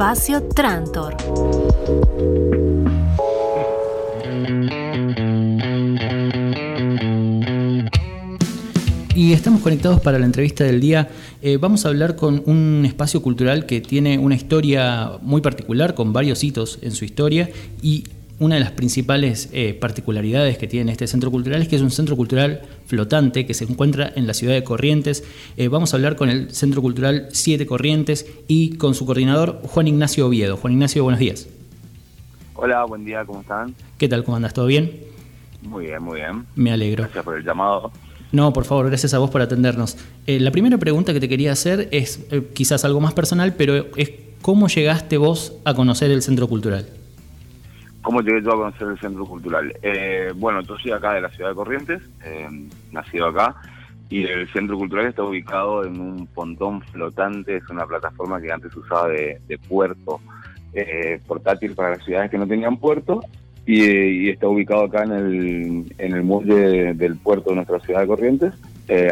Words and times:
Espacio 0.00 0.42
Trantor. 0.44 1.14
Y 9.14 9.34
estamos 9.34 9.60
conectados 9.60 10.00
para 10.00 10.18
la 10.18 10.24
entrevista 10.24 10.64
del 10.64 10.80
día. 10.80 11.10
Eh, 11.42 11.58
vamos 11.58 11.84
a 11.84 11.90
hablar 11.90 12.16
con 12.16 12.42
un 12.46 12.86
espacio 12.86 13.20
cultural 13.20 13.66
que 13.66 13.82
tiene 13.82 14.16
una 14.16 14.34
historia 14.34 15.18
muy 15.20 15.42
particular, 15.42 15.94
con 15.94 16.14
varios 16.14 16.42
hitos 16.44 16.78
en 16.80 16.92
su 16.92 17.04
historia 17.04 17.50
y 17.82 18.04
una 18.40 18.54
de 18.54 18.60
las 18.62 18.72
principales 18.72 19.50
eh, 19.52 19.74
particularidades 19.74 20.56
que 20.56 20.66
tiene 20.66 20.90
este 20.90 21.06
centro 21.06 21.30
cultural 21.30 21.60
es 21.60 21.68
que 21.68 21.76
es 21.76 21.82
un 21.82 21.90
centro 21.90 22.16
cultural 22.16 22.62
flotante 22.86 23.46
que 23.46 23.52
se 23.52 23.64
encuentra 23.64 24.10
en 24.16 24.26
la 24.26 24.32
ciudad 24.32 24.54
de 24.54 24.64
Corrientes. 24.64 25.22
Eh, 25.58 25.68
vamos 25.68 25.92
a 25.92 25.98
hablar 25.98 26.16
con 26.16 26.30
el 26.30 26.50
Centro 26.50 26.80
Cultural 26.80 27.28
Siete 27.32 27.66
Corrientes 27.66 28.26
y 28.48 28.78
con 28.78 28.94
su 28.94 29.04
coordinador 29.04 29.60
Juan 29.64 29.88
Ignacio 29.88 30.26
Oviedo. 30.26 30.56
Juan 30.56 30.72
Ignacio, 30.72 31.04
buenos 31.04 31.20
días. 31.20 31.48
Hola, 32.54 32.84
buen 32.84 33.04
día, 33.04 33.26
¿cómo 33.26 33.42
están? 33.42 33.74
¿Qué 33.98 34.08
tal? 34.08 34.24
¿Cómo 34.24 34.36
andas? 34.36 34.54
¿Todo 34.54 34.66
bien? 34.66 34.90
Muy 35.60 35.86
bien, 35.86 36.02
muy 36.02 36.20
bien. 36.20 36.46
Me 36.54 36.72
alegro. 36.72 37.02
Gracias 37.02 37.22
por 37.22 37.36
el 37.36 37.44
llamado. 37.44 37.92
No, 38.32 38.54
por 38.54 38.64
favor, 38.64 38.86
gracias 38.86 39.12
a 39.12 39.18
vos 39.18 39.28
por 39.28 39.42
atendernos. 39.42 39.98
Eh, 40.26 40.40
la 40.40 40.50
primera 40.50 40.78
pregunta 40.78 41.12
que 41.12 41.20
te 41.20 41.28
quería 41.28 41.52
hacer 41.52 41.90
es 41.92 42.26
quizás 42.54 42.86
algo 42.86 43.00
más 43.00 43.12
personal, 43.12 43.54
pero 43.54 43.86
es 43.96 44.12
¿cómo 44.40 44.68
llegaste 44.68 45.18
vos 45.18 45.52
a 45.66 45.74
conocer 45.74 46.10
el 46.10 46.22
Centro 46.22 46.48
Cultural? 46.48 46.86
¿Cómo 48.10 48.22
llegué 48.22 48.42
yo 48.42 48.50
a 48.50 48.56
conocer 48.56 48.88
el 48.88 48.98
Centro 48.98 49.24
Cultural? 49.24 49.72
Eh, 49.82 50.32
bueno, 50.34 50.62
yo 50.62 50.76
soy 50.78 50.90
acá 50.90 51.14
de 51.14 51.20
la 51.20 51.28
ciudad 51.28 51.50
de 51.50 51.54
Corrientes, 51.54 52.02
eh, 52.24 52.48
nacido 52.90 53.26
acá, 53.26 53.54
y 54.08 54.24
el 54.24 54.48
Centro 54.48 54.76
Cultural 54.76 55.06
está 55.06 55.22
ubicado 55.22 55.84
en 55.84 56.00
un 56.00 56.26
pontón 56.26 56.82
flotante, 56.82 57.58
es 57.58 57.70
una 57.70 57.86
plataforma 57.86 58.40
que 58.40 58.50
antes 58.50 58.74
usaba 58.74 59.06
de, 59.10 59.60
puerto 59.68 60.20
eh, 60.72 61.20
portátil 61.24 61.76
para 61.76 61.90
las 61.90 62.04
ciudades 62.04 62.32
que 62.32 62.38
no 62.38 62.48
tenían 62.48 62.78
puerto, 62.78 63.20
y, 63.64 64.28
está 64.28 64.48
ubicado 64.48 64.86
acá 64.86 65.04
en 65.04 65.12
el, 65.12 65.94
en 65.96 66.12
el 66.12 66.24
muelle 66.24 66.94
del 66.94 67.14
puerto 67.14 67.50
de 67.50 67.56
nuestra 67.56 67.78
ciudad 67.78 68.00
de 68.00 68.08
Corrientes, 68.08 68.54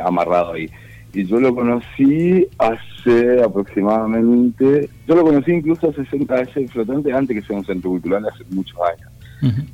amarrado 0.02 0.54
ahí 0.54 0.68
y 1.12 1.24
yo 1.24 1.40
lo 1.40 1.54
conocí 1.54 2.46
hace 2.58 3.42
aproximadamente, 3.42 4.90
yo 5.06 5.14
lo 5.14 5.24
conocí 5.24 5.52
incluso 5.52 5.88
hace, 5.88 6.02
a 6.02 6.40
ese 6.42 6.68
flotante 6.68 7.12
antes 7.12 7.36
que 7.36 7.46
sea 7.46 7.56
un 7.56 7.64
centro 7.64 7.90
cultural, 7.90 8.26
hace 8.26 8.44
muchos 8.50 8.78
años. 8.80 9.10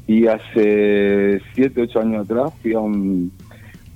Y 0.06 0.26
hace 0.26 1.40
siete, 1.54 1.82
ocho 1.82 2.00
años 2.00 2.24
atrás 2.24 2.52
fui 2.60 2.74
a, 2.74 2.80
un, 2.80 3.32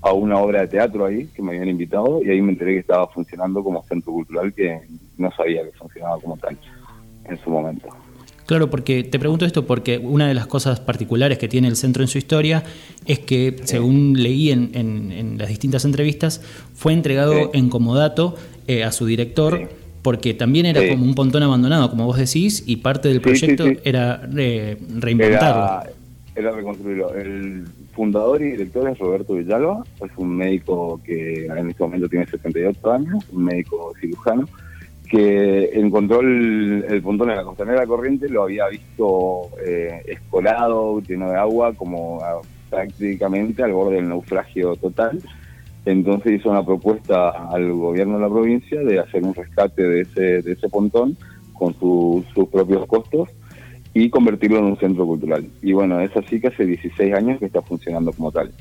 a 0.00 0.12
una 0.12 0.38
obra 0.38 0.62
de 0.62 0.68
teatro 0.68 1.04
ahí 1.04 1.26
que 1.26 1.42
me 1.42 1.50
habían 1.50 1.68
invitado 1.68 2.22
y 2.24 2.30
ahí 2.30 2.40
me 2.40 2.52
enteré 2.52 2.72
que 2.72 2.80
estaba 2.80 3.06
funcionando 3.08 3.62
como 3.62 3.84
centro 3.84 4.12
cultural 4.12 4.52
que 4.54 4.80
no 5.18 5.30
sabía 5.32 5.62
que 5.64 5.72
funcionaba 5.72 6.18
como 6.20 6.36
tal 6.38 6.56
en 7.24 7.36
su 7.38 7.50
momento. 7.50 7.88
Claro, 8.48 8.70
porque 8.70 9.04
te 9.04 9.18
pregunto 9.18 9.44
esto 9.44 9.66
porque 9.66 9.98
una 9.98 10.26
de 10.26 10.32
las 10.32 10.46
cosas 10.46 10.80
particulares 10.80 11.36
que 11.36 11.48
tiene 11.48 11.68
el 11.68 11.76
centro 11.76 12.02
en 12.02 12.08
su 12.08 12.16
historia 12.16 12.64
es 13.04 13.18
que, 13.18 13.56
según 13.64 14.14
leí 14.14 14.50
en, 14.50 15.36
las 15.36 15.50
distintas 15.50 15.84
entrevistas, 15.84 16.40
fue 16.72 16.94
entregado 16.94 17.50
en 17.52 17.68
comodato 17.68 18.36
eh, 18.66 18.84
a 18.84 18.92
su 18.92 19.04
director. 19.04 19.68
Porque 20.00 20.32
también 20.32 20.64
era 20.64 20.88
como 20.88 21.04
un 21.04 21.14
pontón 21.14 21.42
abandonado, 21.42 21.90
como 21.90 22.06
vos 22.06 22.16
decís, 22.16 22.62
y 22.64 22.76
parte 22.76 23.08
del 23.08 23.20
proyecto 23.20 23.66
era 23.84 24.22
reinventarlo. 24.26 25.90
Era, 26.34 26.52
reconstruirlo. 26.52 27.14
El 27.14 27.66
fundador 27.92 28.40
y 28.40 28.52
director 28.52 28.88
es 28.88 28.98
Roberto 28.98 29.34
Villalba, 29.34 29.84
es 30.02 30.10
un 30.16 30.34
médico 30.36 31.02
que 31.04 31.44
en 31.44 31.68
este 31.68 31.82
momento 31.82 32.08
tiene 32.08 32.26
78 32.26 32.92
años, 32.92 33.24
un 33.30 33.44
médico 33.44 33.92
cirujano, 34.00 34.48
que 35.08 35.70
encontró 35.72 36.20
el, 36.20 37.00
puntón 37.02 37.30
en 37.30 37.36
la 37.36 37.44
costanera 37.44 37.86
corriente, 37.86 38.28
lo 38.28 38.42
había 38.44 38.68
visto 38.68 39.48
eh, 39.64 40.02
escolado, 40.06 41.00
lleno 41.00 41.30
de 41.30 41.36
agua, 41.36 41.72
como 41.74 42.20
prácticamente 42.68 43.62
al 43.62 43.72
borde 43.72 43.96
del 43.96 44.08
naufragio 44.08 44.76
total. 44.76 45.20
Entonces 45.84 46.40
hizo 46.40 46.50
una 46.50 46.64
propuesta 46.64 47.30
al 47.50 47.72
gobierno 47.72 48.16
de 48.16 48.20
la 48.20 48.28
provincia 48.28 48.80
de 48.80 48.98
hacer 48.98 49.24
un 49.24 49.34
rescate 49.34 49.82
de 49.82 50.00
ese, 50.02 50.42
de 50.42 50.52
ese 50.52 50.68
pontón 50.68 51.16
con 51.54 51.74
sus 51.78 52.48
propios 52.50 52.86
costos 52.86 53.30
y 53.94 54.10
convertirlo 54.10 54.58
en 54.58 54.64
un 54.66 54.76
centro 54.78 55.06
cultural. 55.06 55.46
Y 55.62 55.72
bueno, 55.72 56.00
es 56.00 56.14
así 56.16 56.40
que 56.40 56.48
hace 56.48 56.66
16 56.66 57.14
años 57.14 57.38
que 57.38 57.46
está 57.46 57.62
funcionando 57.62 58.12
como 58.12 58.30
tal. 58.30 58.52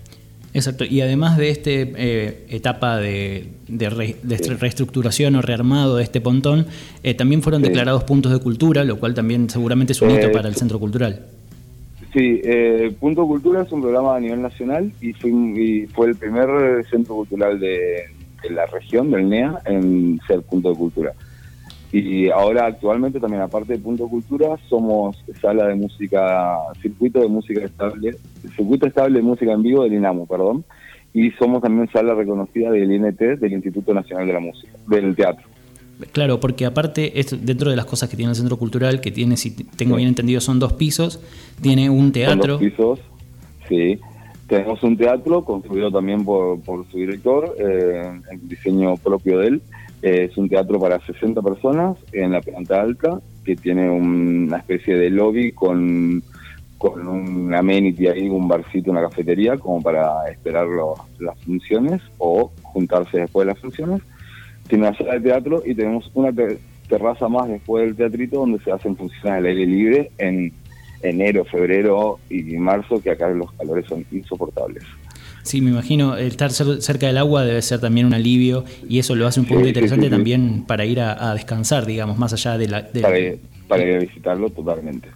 Exacto, 0.57 0.85
y 0.85 1.01
además 1.01 1.37
de 1.37 1.51
esta 1.51 1.69
eh, 1.69 2.47
etapa 2.49 2.97
de, 2.97 3.47
reestructuración 3.69 5.35
o 5.35 5.41
rearmado 5.43 5.97
de 5.97 6.03
este 6.03 6.19
pontón, 6.19 6.65
eh, 7.03 7.13
también 7.13 7.43
fueron 7.43 7.61
declarados 7.61 8.03
puntos 8.05 8.31
de 8.31 8.39
cultura, 8.39 8.83
lo 8.83 8.99
cual 8.99 9.13
también 9.13 9.51
seguramente 9.51 9.93
es 9.93 10.01
un 10.01 10.09
hito 10.09 10.25
eh, 10.25 10.29
para 10.29 10.49
el 10.49 10.55
Centro 10.55 10.79
Cultural. 10.79 11.27
Sí, 12.11 12.41
Punto 12.99 13.27
Cultura 13.27 13.61
es 13.61 13.71
un 13.71 13.81
programa 13.81 14.15
a 14.15 14.19
nivel 14.19 14.41
nacional 14.41 14.91
y 14.99 15.13
fue, 15.13 16.07
el 16.07 16.15
primer 16.15 16.83
centro 16.89 17.13
cultural 17.13 17.59
de, 17.59 18.05
de, 18.41 18.49
la 18.49 18.65
región, 18.65 19.11
del 19.11 19.29
NEA, 19.29 19.61
en 19.65 20.19
ser 20.25 20.41
punto 20.41 20.71
de 20.71 20.75
cultura. 20.75 21.13
Y 21.91 22.29
ahora 22.29 22.65
actualmente 22.65 23.19
también, 23.19 23.41
aparte 23.41 23.73
de 23.73 23.79
Punto 23.79 24.07
Cultura, 24.07 24.57
somos 24.67 25.23
sala 25.41 25.67
de 25.67 25.75
música, 25.75 26.57
circuito 26.81 27.21
de 27.21 27.29
música 27.29 27.63
estable, 27.63 28.15
circuito 28.55 28.87
estable 28.87 29.19
de 29.19 29.23
música 29.23 29.53
en 29.53 29.63
vivo 29.63 29.83
del 29.83 29.93
INAMU, 29.93 30.27
perdón, 30.27 30.65
y 31.13 31.31
somos 31.31 31.61
también 31.61 31.89
sala 31.91 32.13
reconocida 32.13 32.71
del 32.71 32.91
INT, 32.91 33.19
del 33.19 33.53
Instituto 33.53 33.93
Nacional 33.93 34.27
de 34.27 34.33
la 34.33 34.39
Música, 34.39 34.73
del 34.87 35.15
Teatro. 35.15 35.47
Claro, 36.11 36.39
porque 36.39 36.65
aparte, 36.65 37.11
dentro 37.41 37.71
de 37.71 37.75
las 37.75 37.85
cosas 37.85 38.09
que 38.09 38.15
tiene 38.15 38.31
el 38.31 38.35
Centro 38.35 38.57
Cultural, 38.57 39.01
que 39.01 39.09
tiene, 39.09 39.35
si 39.35 39.51
tengo 39.51 39.95
bien 39.95 40.09
entendido, 40.09 40.41
son 40.41 40.59
dos 40.59 40.73
pisos, 40.73 41.19
tiene 41.61 41.89
un 41.89 42.11
teatro. 42.11 42.53
dos 42.53 42.61
pisos, 42.61 42.99
sí. 43.67 43.99
Tenemos 44.47 44.83
un 44.83 44.95
teatro 44.95 45.43
construido 45.43 45.91
también 45.91 46.23
por, 46.23 46.61
por 46.61 46.85
su 46.91 46.97
director, 46.97 47.55
eh, 47.59 48.11
en 48.31 48.47
diseño 48.47 48.95
propio 48.97 49.39
de 49.39 49.47
él, 49.47 49.61
es 50.01 50.37
un 50.37 50.47
teatro 50.47 50.79
para 50.79 50.99
60 50.99 51.41
personas 51.41 51.97
en 52.11 52.31
la 52.31 52.41
planta 52.41 52.81
alta 52.81 53.19
que 53.43 53.55
tiene 53.55 53.89
una 53.89 54.57
especie 54.57 54.95
de 54.95 55.09
lobby 55.09 55.51
con, 55.53 56.21
con 56.77 57.07
un 57.07 57.53
amenity 57.53 58.07
ahí, 58.07 58.29
un 58.29 58.47
barcito, 58.47 58.91
una 58.91 59.01
cafetería, 59.01 59.57
como 59.57 59.81
para 59.81 60.29
esperar 60.29 60.67
las 61.19 61.39
funciones 61.43 62.01
o 62.17 62.51
juntarse 62.61 63.19
después 63.19 63.47
de 63.47 63.53
las 63.53 63.61
funciones. 63.61 64.01
Tiene 64.67 64.87
una 64.87 64.97
sala 64.97 65.13
de 65.13 65.21
teatro 65.21 65.63
y 65.65 65.73
tenemos 65.73 66.11
una 66.13 66.31
terraza 66.89 67.27
más 67.29 67.47
después 67.47 67.85
del 67.85 67.95
teatrito 67.95 68.39
donde 68.39 68.59
se 68.59 68.71
hacen 68.71 68.95
funciones 68.97 69.39
al 69.39 69.45
aire 69.45 69.65
libre 69.65 70.11
en 70.17 70.51
enero, 71.01 71.45
febrero 71.45 72.19
y 72.29 72.43
marzo, 72.57 73.01
que 73.01 73.11
acá 73.11 73.29
los 73.29 73.51
calores 73.53 73.85
son 73.87 74.05
insoportables. 74.11 74.83
Sí, 75.47 75.61
me 75.61 75.69
imagino, 75.69 76.17
estar 76.17 76.51
cerca 76.51 77.07
del 77.07 77.17
agua 77.17 77.45
debe 77.45 77.61
ser 77.61 77.79
también 77.79 78.05
un 78.05 78.13
alivio 78.13 78.65
y 78.89 78.99
eso 78.99 79.15
lo 79.15 79.25
hace 79.27 79.39
un 79.39 79.45
punto 79.45 79.65
interesante 79.65 80.09
también 80.09 80.65
para 80.67 80.83
ir 80.83 80.99
a, 80.99 81.33
descansar, 81.35 81.85
digamos, 81.85 82.17
más 82.17 82.33
allá 82.33 82.57
de 82.57 82.67
la... 82.67 82.85
Para, 82.91 83.17
ir 83.17 83.95
a 83.95 83.99
visitarlo 83.99 84.49
totalmente. 84.49 85.07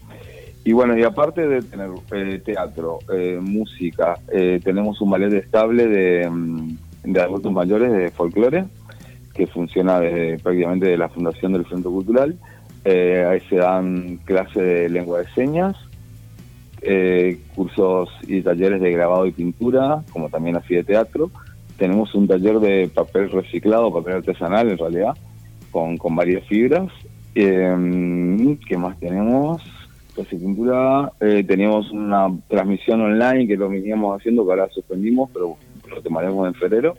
Y 0.64 0.72
bueno, 0.72 0.98
y 0.98 1.04
aparte 1.04 1.46
de 1.46 1.62
tener 1.62 1.90
eh, 2.14 2.42
teatro, 2.46 3.00
eh, 3.14 3.40
música, 3.42 4.20
eh, 4.32 4.62
tenemos 4.64 5.02
un 5.02 5.10
ballet 5.10 5.34
estable 5.34 5.88
de, 5.88 6.30
mm, 6.30 6.78
de 7.04 7.22
adultos 7.22 7.52
mayores 7.52 7.92
de 7.92 8.10
folclore, 8.12 8.64
que 9.34 9.48
funciona 9.48 10.00
desde, 10.00 10.38
prácticamente 10.40 10.86
de 10.86 10.98
la 10.98 11.10
fundación 11.10 11.52
del 11.52 11.66
Centro 11.66 11.92
Cultural. 11.92 12.38
ahí 12.86 13.42
se 13.50 13.58
dan 13.58 14.18
clases 14.24 14.64
de 14.64 14.88
lengua 14.88 15.20
de 15.20 15.28
señas, 15.34 15.76
eh, 16.82 17.40
cursos 17.56 18.10
y 18.28 18.42
talleres 18.42 18.82
de 18.82 18.92
grabado 18.92 19.26
y 19.26 19.32
pintura, 19.32 20.04
como 20.12 20.30
también 20.30 20.58
así 20.58 20.76
de 20.76 20.84
teatro. 20.84 21.32
Tenemos 21.78 22.14
un 22.16 22.28
taller 22.28 22.60
de 22.60 22.90
papel 22.94 23.32
reciclado, 23.32 23.94
papel 23.94 24.16
artesanal 24.16 24.70
en 24.70 24.78
realidad, 24.78 25.14
con, 25.72 25.98
con 25.98 26.16
varias 26.16 26.46
fibras. 26.48 26.92
Eh, 27.36 28.58
¿Qué 28.68 28.78
más 28.78 29.00
tenemos? 29.00 29.62
Pues 30.16 30.28
pintura. 30.28 31.12
Eh, 31.20 31.44
teníamos 31.48 31.90
una 31.92 32.28
transmisión 32.48 33.02
online 33.02 33.48
que 33.48 33.58
lo 33.58 33.70
veníamos 33.70 34.20
haciendo, 34.20 34.46
que 34.46 34.52
ahora 34.52 34.70
suspendimos, 34.70 35.30
pero 35.32 35.58
lo 35.90 36.02
tomaremos 36.02 36.48
en 36.48 36.54
febrero 36.56 36.96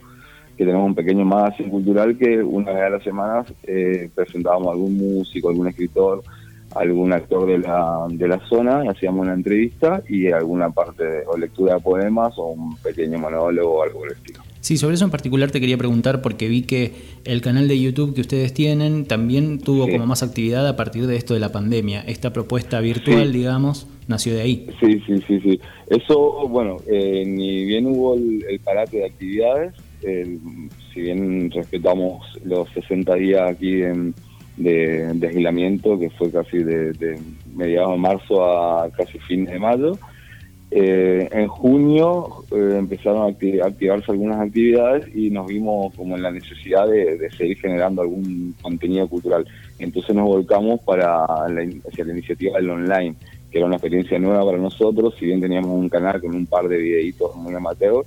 que 0.57 0.65
tenemos 0.65 0.85
un 0.85 0.95
pequeño 0.95 1.25
magazine 1.25 1.69
cultural 1.69 2.17
que 2.17 2.41
una 2.41 2.71
vez 2.73 2.83
a 2.83 2.89
la 2.89 2.99
semana 2.99 3.45
eh, 3.63 4.09
presentábamos 4.13 4.71
algún 4.71 4.97
músico, 4.97 5.49
algún 5.49 5.67
escritor, 5.67 6.23
algún 6.75 7.13
actor 7.13 7.47
de 7.47 7.59
la, 7.59 8.05
de 8.09 8.27
la 8.27 8.39
zona, 8.47 8.83
hacíamos 8.89 9.21
una 9.21 9.33
entrevista 9.33 10.01
y 10.07 10.31
alguna 10.31 10.69
parte 10.69 11.03
de, 11.03 11.23
o 11.27 11.37
lectura 11.37 11.75
de 11.75 11.81
poemas 11.81 12.33
o 12.37 12.47
un 12.47 12.75
pequeño 12.77 13.17
monólogo 13.19 13.79
o 13.79 13.83
algo 13.83 13.99
por 13.99 14.09
el 14.09 14.15
estilo. 14.15 14.43
Sí, 14.63 14.77
sobre 14.77 14.95
eso 14.95 15.03
en 15.03 15.11
particular 15.11 15.51
te 15.51 15.59
quería 15.59 15.77
preguntar 15.77 16.21
porque 16.21 16.47
vi 16.47 16.61
que 16.61 16.93
el 17.25 17.41
canal 17.41 17.67
de 17.67 17.81
YouTube 17.81 18.15
que 18.15 18.21
ustedes 18.21 18.53
tienen 18.53 19.03
también 19.03 19.59
tuvo 19.59 19.89
como 19.89 20.05
más 20.05 20.23
actividad 20.23 20.65
a 20.65 20.77
partir 20.77 21.05
de 21.05 21.17
esto 21.17 21.33
de 21.33 21.41
la 21.41 21.51
pandemia. 21.51 21.99
Esta 22.07 22.31
propuesta 22.31 22.79
virtual, 22.79 23.33
digamos, 23.33 23.87
nació 24.07 24.33
de 24.35 24.41
ahí. 24.41 24.67
Sí, 24.79 25.01
sí, 25.05 25.21
sí, 25.27 25.41
sí. 25.41 25.59
Eso, 25.87 26.47
bueno, 26.47 26.77
eh, 26.87 27.25
ni 27.27 27.65
bien 27.65 27.87
hubo 27.87 28.15
el, 28.15 28.57
parate 28.63 28.99
de 28.99 29.05
actividades, 29.05 29.73
si 30.93 31.01
bien 31.01 31.51
respetamos 31.51 32.25
los 32.45 32.69
60 32.69 33.15
días 33.15 33.51
aquí 33.51 33.81
en 33.81 34.13
de, 34.57 35.27
aislamiento 35.27 35.99
que 35.99 36.09
fue 36.09 36.31
casi 36.31 36.63
de, 36.63 37.19
mediados 37.55 37.91
de 37.91 37.97
marzo 37.97 38.45
a 38.45 38.89
casi 38.91 39.19
fines 39.19 39.51
de 39.51 39.59
mayo. 39.59 39.97
Eh, 40.75 41.29
en 41.31 41.47
junio 41.47 42.43
eh, 42.51 42.77
empezaron 42.79 43.21
a 43.21 43.65
activarse 43.67 44.11
algunas 44.11 44.39
actividades 44.39 45.05
y 45.15 45.29
nos 45.29 45.45
vimos 45.45 45.93
como 45.93 46.15
en 46.15 46.23
la 46.23 46.31
necesidad 46.31 46.87
de, 46.87 47.29
seguir 47.37 47.57
generando 47.59 48.01
algún 48.01 48.55
contenido 48.59 49.07
cultural. 49.07 49.45
Entonces 49.77 50.15
nos 50.15 50.25
volcamos 50.25 50.81
para 50.81 51.25
hacia 51.25 52.05
la 52.05 52.11
iniciativa 52.11 52.57
del 52.57 52.71
online, 52.71 53.15
que 53.51 53.59
era 53.59 53.67
una 53.67 53.75
experiencia 53.75 54.17
nueva 54.17 54.43
para 54.45 54.57
nosotros, 54.57 55.13
si 55.19 55.27
bien 55.27 55.41
teníamos 55.41 55.69
un 55.69 55.89
canal 55.89 56.19
con 56.19 56.33
un 56.35 56.47
par 56.47 56.67
de 56.67 56.77
videitos 56.77 57.35
muy 57.35 57.53
amateur, 57.53 58.03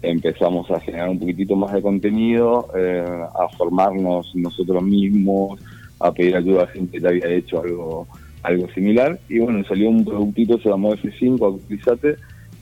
empezamos 0.00 0.70
a 0.70 0.80
generar 0.80 1.10
un 1.10 1.18
poquitito 1.18 1.54
más 1.54 1.72
de 1.72 1.82
contenido, 1.82 2.68
eh, 2.74 3.04
a 3.04 3.48
formarnos 3.58 4.34
nosotros 4.34 4.82
mismos, 4.82 5.60
a 6.00 6.12
pedir 6.12 6.36
ayuda 6.36 6.64
a 6.64 6.66
gente 6.68 6.92
que 6.92 7.00
ya 7.00 7.08
había 7.08 7.28
hecho 7.28 7.62
algo 7.62 8.06
algo 8.46 8.68
similar 8.72 9.18
y 9.28 9.40
bueno, 9.40 9.64
salió 9.66 9.90
un 9.90 10.04
productito, 10.04 10.58
se 10.60 10.68
llamó 10.68 10.94
F5, 10.94 11.56
Actualizate, 11.56 12.16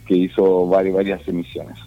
que 0.06 0.16
hizo 0.16 0.66
varias, 0.66 0.94
varias 0.94 1.28
emisiones. 1.28 1.78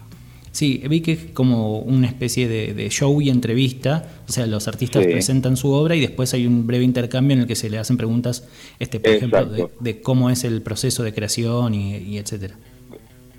Sí, 0.52 0.82
vi 0.88 1.02
que 1.02 1.12
es 1.12 1.24
como 1.34 1.78
una 1.80 2.06
especie 2.06 2.48
de, 2.48 2.88
show 2.88 3.20
y 3.20 3.28
entrevista, 3.28 4.08
o 4.26 4.32
sea, 4.32 4.46
los 4.46 4.66
artistas 4.66 5.04
presentan 5.04 5.56
su 5.56 5.70
obra 5.70 5.94
y 5.94 6.00
después 6.00 6.32
hay 6.34 6.46
un 6.46 6.66
breve 6.66 6.84
intercambio 6.84 7.34
en 7.34 7.42
el 7.42 7.46
que 7.46 7.54
se 7.54 7.70
le 7.70 7.78
hacen 7.78 7.96
preguntas, 7.96 8.48
este, 8.78 8.98
por 8.98 9.12
ejemplo, 9.12 9.70
de, 9.78 10.00
cómo 10.00 10.30
es 10.30 10.44
el 10.44 10.62
proceso 10.62 11.02
de 11.02 11.12
creación 11.12 11.74
y, 11.74 12.18
etcétera. 12.18 12.56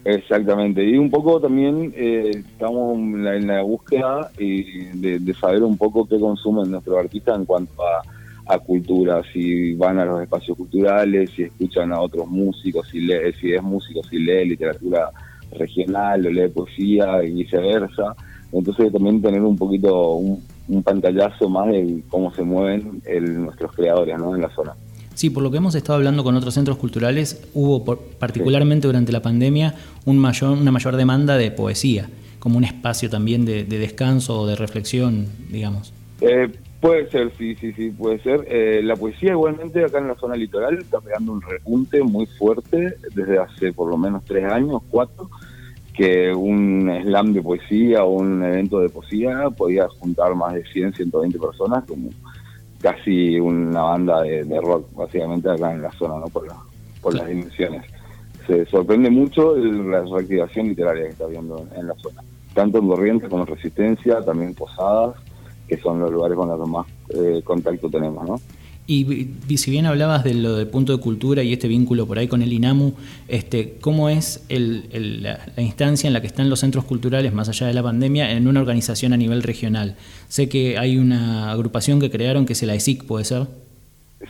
Exactamente, 0.06 0.84
y 0.84 0.98
un 0.98 1.10
poco 1.10 1.42
también 1.42 1.94
eh, 1.96 2.32
estamos 2.34 2.98
en 2.98 3.48
la, 3.48 3.62
búsqueda 3.62 4.32
de, 4.38 5.20
de, 5.20 5.34
saber 5.34 5.62
un 5.62 5.78
poco 5.78 6.08
qué 6.08 6.18
consumen 6.18 6.72
nuestros 6.72 6.98
artistas 6.98 7.38
en 7.38 7.46
cuanto 7.46 7.74
a, 7.84 8.58
cultura, 8.66 9.22
si 9.32 9.76
van 9.76 10.00
a 10.00 10.06
los 10.06 10.24
espacios 10.24 10.58
culturales, 10.58 11.30
si 11.36 11.44
escuchan 11.44 11.94
a 11.94 12.02
otros 12.02 12.28
músicos, 12.28 12.88
si, 12.88 13.02
lee, 13.02 13.32
si 13.40 13.54
es 13.54 13.62
músico, 13.62 14.02
si 14.10 14.18
lee 14.18 14.44
literatura 14.44 15.12
regional 15.52 16.26
o 16.26 16.30
lee 16.32 16.48
poesía 16.48 17.24
y 17.24 17.32
viceversa. 17.34 18.16
Entonces 18.52 18.92
también 18.92 19.22
tener 19.22 19.42
un 19.42 19.56
poquito, 19.56 20.14
un, 20.16 20.42
pantallazo 20.84 21.48
más 21.48 21.68
de 21.68 22.02
cómo 22.10 22.34
se 22.34 22.42
mueven 22.42 23.04
nuestros 23.44 23.72
creadores 23.74 24.18
¿no? 24.18 24.34
en 24.36 24.42
la 24.42 24.50
zona. 24.50 24.74
Sí, 25.20 25.30
por 25.30 25.44
lo 25.44 25.52
que 25.52 25.58
hemos 25.58 25.76
estado 25.76 25.98
hablando 25.98 26.24
con 26.24 26.38
otros 26.38 26.54
centros 26.54 26.78
culturales, 26.78 27.46
hubo 27.54 27.84
particularmente 27.84 28.88
durante 28.88 29.12
la 29.12 29.22
pandemia 29.22 29.76
un 30.06 30.18
mayor, 30.18 30.52
una 30.52 30.72
mayor 30.72 30.96
demanda 30.96 31.36
de 31.36 31.52
poesía, 31.52 32.10
como 32.40 32.58
un 32.58 32.64
espacio 32.64 33.10
también 33.10 33.44
de, 33.44 33.66
descanso 33.66 34.40
o 34.40 34.48
de 34.48 34.56
reflexión, 34.56 35.28
digamos. 35.50 35.94
Eh, 36.22 36.50
puede 36.80 37.10
ser, 37.10 37.34
sí, 37.38 37.54
sí, 37.56 37.74
sí, 37.74 37.90
puede 37.90 38.20
ser. 38.20 38.48
Eh, 38.48 38.80
la 38.82 38.96
poesía 38.96 39.32
igualmente 39.32 39.84
acá 39.84 39.98
en 39.98 40.08
la 40.08 40.16
zona 40.16 40.38
litoral 40.38 40.78
está 40.78 41.02
pegando 41.02 41.34
un 41.34 41.42
repunte 41.42 42.02
muy 42.02 42.26
fuerte 42.26 42.96
desde 43.14 43.40
hace 43.40 43.74
por 43.74 43.90
lo 43.90 43.98
menos 43.98 44.24
tres 44.24 44.50
años, 44.50 44.82
cuatro, 44.90 45.30
que 45.94 46.34
un 46.34 46.90
slam 47.04 47.34
de 47.34 47.42
poesía 47.42 48.06
o 48.06 48.12
un 48.12 48.42
evento 48.42 48.80
de 48.80 48.88
poesía 48.88 49.50
podía 49.50 49.86
juntar 50.00 50.34
más 50.36 50.54
de 50.54 50.64
100, 50.64 50.94
120 50.94 51.38
personas, 51.38 51.84
como 51.84 52.10
casi 52.82 53.40
una 53.40 53.82
banda 53.82 54.22
de, 54.22 54.62
rock, 54.62 54.88
básicamente 54.94 55.50
acá 55.50 55.74
en 55.74 55.82
la 55.82 55.92
zona, 55.92 56.20
¿no? 56.20 56.28
Por, 56.28 56.48
por 57.02 57.14
las 57.14 57.28
dimensiones. 57.28 57.86
Se 58.48 58.66
sorprende 58.66 59.10
mucho 59.10 59.56
la 59.56 60.02
reactivación 60.02 60.70
literaria 60.70 61.04
que 61.04 61.10
está 61.10 61.26
habiendo 61.26 61.68
en 61.76 61.88
la 61.88 61.96
zona, 61.96 62.24
tanto 62.54 62.80
en 62.80 62.88
Corrientes 62.88 63.30
como 63.30 63.44
en 63.44 63.48
Resistencia, 63.48 64.22
también 64.22 64.56
Posadas, 64.56 65.16
que 65.68 65.78
son 65.78 66.00
los 66.00 66.12
lugares 66.12 66.36
con 66.36 66.50
los 66.50 66.60
que 66.60 66.72
más 66.72 66.88
eh, 67.10 67.42
contacto 67.44 67.90
tenemos, 67.90 68.28
¿no? 68.28 68.40
Y, 68.92 69.06
si 69.56 69.70
bien 69.70 69.86
hablabas 69.86 70.24
de 70.24 70.34
lo 70.34 70.56
del 70.56 70.68
punto 70.68 70.98
de 70.98 71.00
cultura 71.00 71.44
y 71.44 71.54
este 71.54 71.68
vínculo 71.68 72.08
por 72.08 72.18
ahí 72.18 72.28
con 72.28 72.42
el 72.42 72.52
INAMU, 72.52 72.94
este, 73.28 73.76
¿cómo 73.80 74.10
es 74.10 74.44
la, 74.50 75.38
instancia 75.58 76.08
en 76.08 76.14
la 76.14 76.22
que 76.22 76.26
están 76.26 76.50
los 76.50 76.62
centros 76.62 76.86
culturales, 76.86 77.32
más 77.32 77.48
allá 77.50 77.68
de 77.68 77.76
la 77.76 77.84
pandemia, 77.84 78.32
en 78.32 78.48
una 78.48 78.62
organización 78.62 79.14
a 79.14 79.18
nivel 79.18 79.44
regional? 79.44 79.96
Sé 80.28 80.50
que 80.50 80.80
hay 80.80 80.98
una 80.98 81.52
agrupación 81.52 82.00
que 82.00 82.10
crearon 82.10 82.48
que 82.48 82.54
es 82.54 82.64
la 82.64 82.74
ESIC, 82.74 83.06
¿puede 83.06 83.26
ser? 83.26 83.46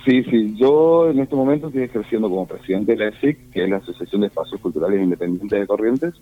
Sí, 0.03 0.23
sí. 0.23 0.53
Yo 0.57 1.09
en 1.09 1.19
este 1.19 1.37
momento 1.37 1.67
estoy 1.67 1.83
ejerciendo 1.83 2.29
como 2.29 2.45
presidente 2.45 2.97
de 2.97 2.97
la 2.97 3.07
ESIC, 3.15 3.51
que 3.51 3.63
es 3.63 3.69
la 3.69 3.77
Asociación 3.77 4.19
de 4.19 4.27
Espacios 4.27 4.59
Culturales 4.59 5.01
Independientes 5.01 5.57
de 5.57 5.67
Corrientes. 5.67 6.15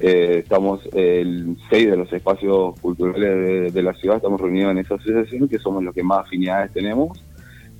Eh, 0.00 0.38
estamos, 0.38 0.80
el 0.92 1.56
seis 1.70 1.88
de 1.88 1.96
los 1.96 2.12
espacios 2.12 2.80
culturales 2.80 3.72
de, 3.72 3.82
la 3.82 3.94
ciudad, 3.94 4.16
estamos 4.16 4.40
reunidos 4.40 4.72
en 4.72 4.78
esa 4.78 4.96
asociación, 4.96 5.48
que 5.48 5.60
somos 5.60 5.84
los 5.84 5.94
que 5.94 6.02
más 6.02 6.26
afinidades 6.26 6.72
tenemos 6.72 7.16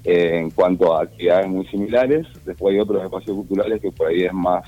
en 0.05 0.51
cuanto 0.51 0.97
a 0.97 1.03
actividades 1.03 1.49
muy 1.49 1.67
similares. 1.67 2.27
Después 2.45 2.75
hay 2.75 2.81
otros 2.81 3.05
espacios 3.05 3.37
culturales 3.37 3.81
que 3.81 3.93
por 3.93 4.09
ahí 4.09 4.23
es 4.23 4.33
más, 4.33 4.65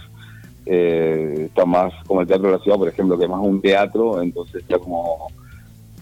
eh, 0.67 1.46
está 1.46 1.64
más 1.64 1.93
como 2.06 2.20
el 2.20 2.26
Teatro 2.26 2.49
de 2.49 2.56
la 2.56 2.62
Ciudad, 2.62 2.79
por 2.79 2.88
ejemplo, 2.88 3.19
que 3.19 3.25
es 3.25 3.31
más 3.31 3.40
un 3.40 3.61
teatro, 3.61 4.23
entonces 4.23 4.62
está 4.62 4.79
como 4.79 5.29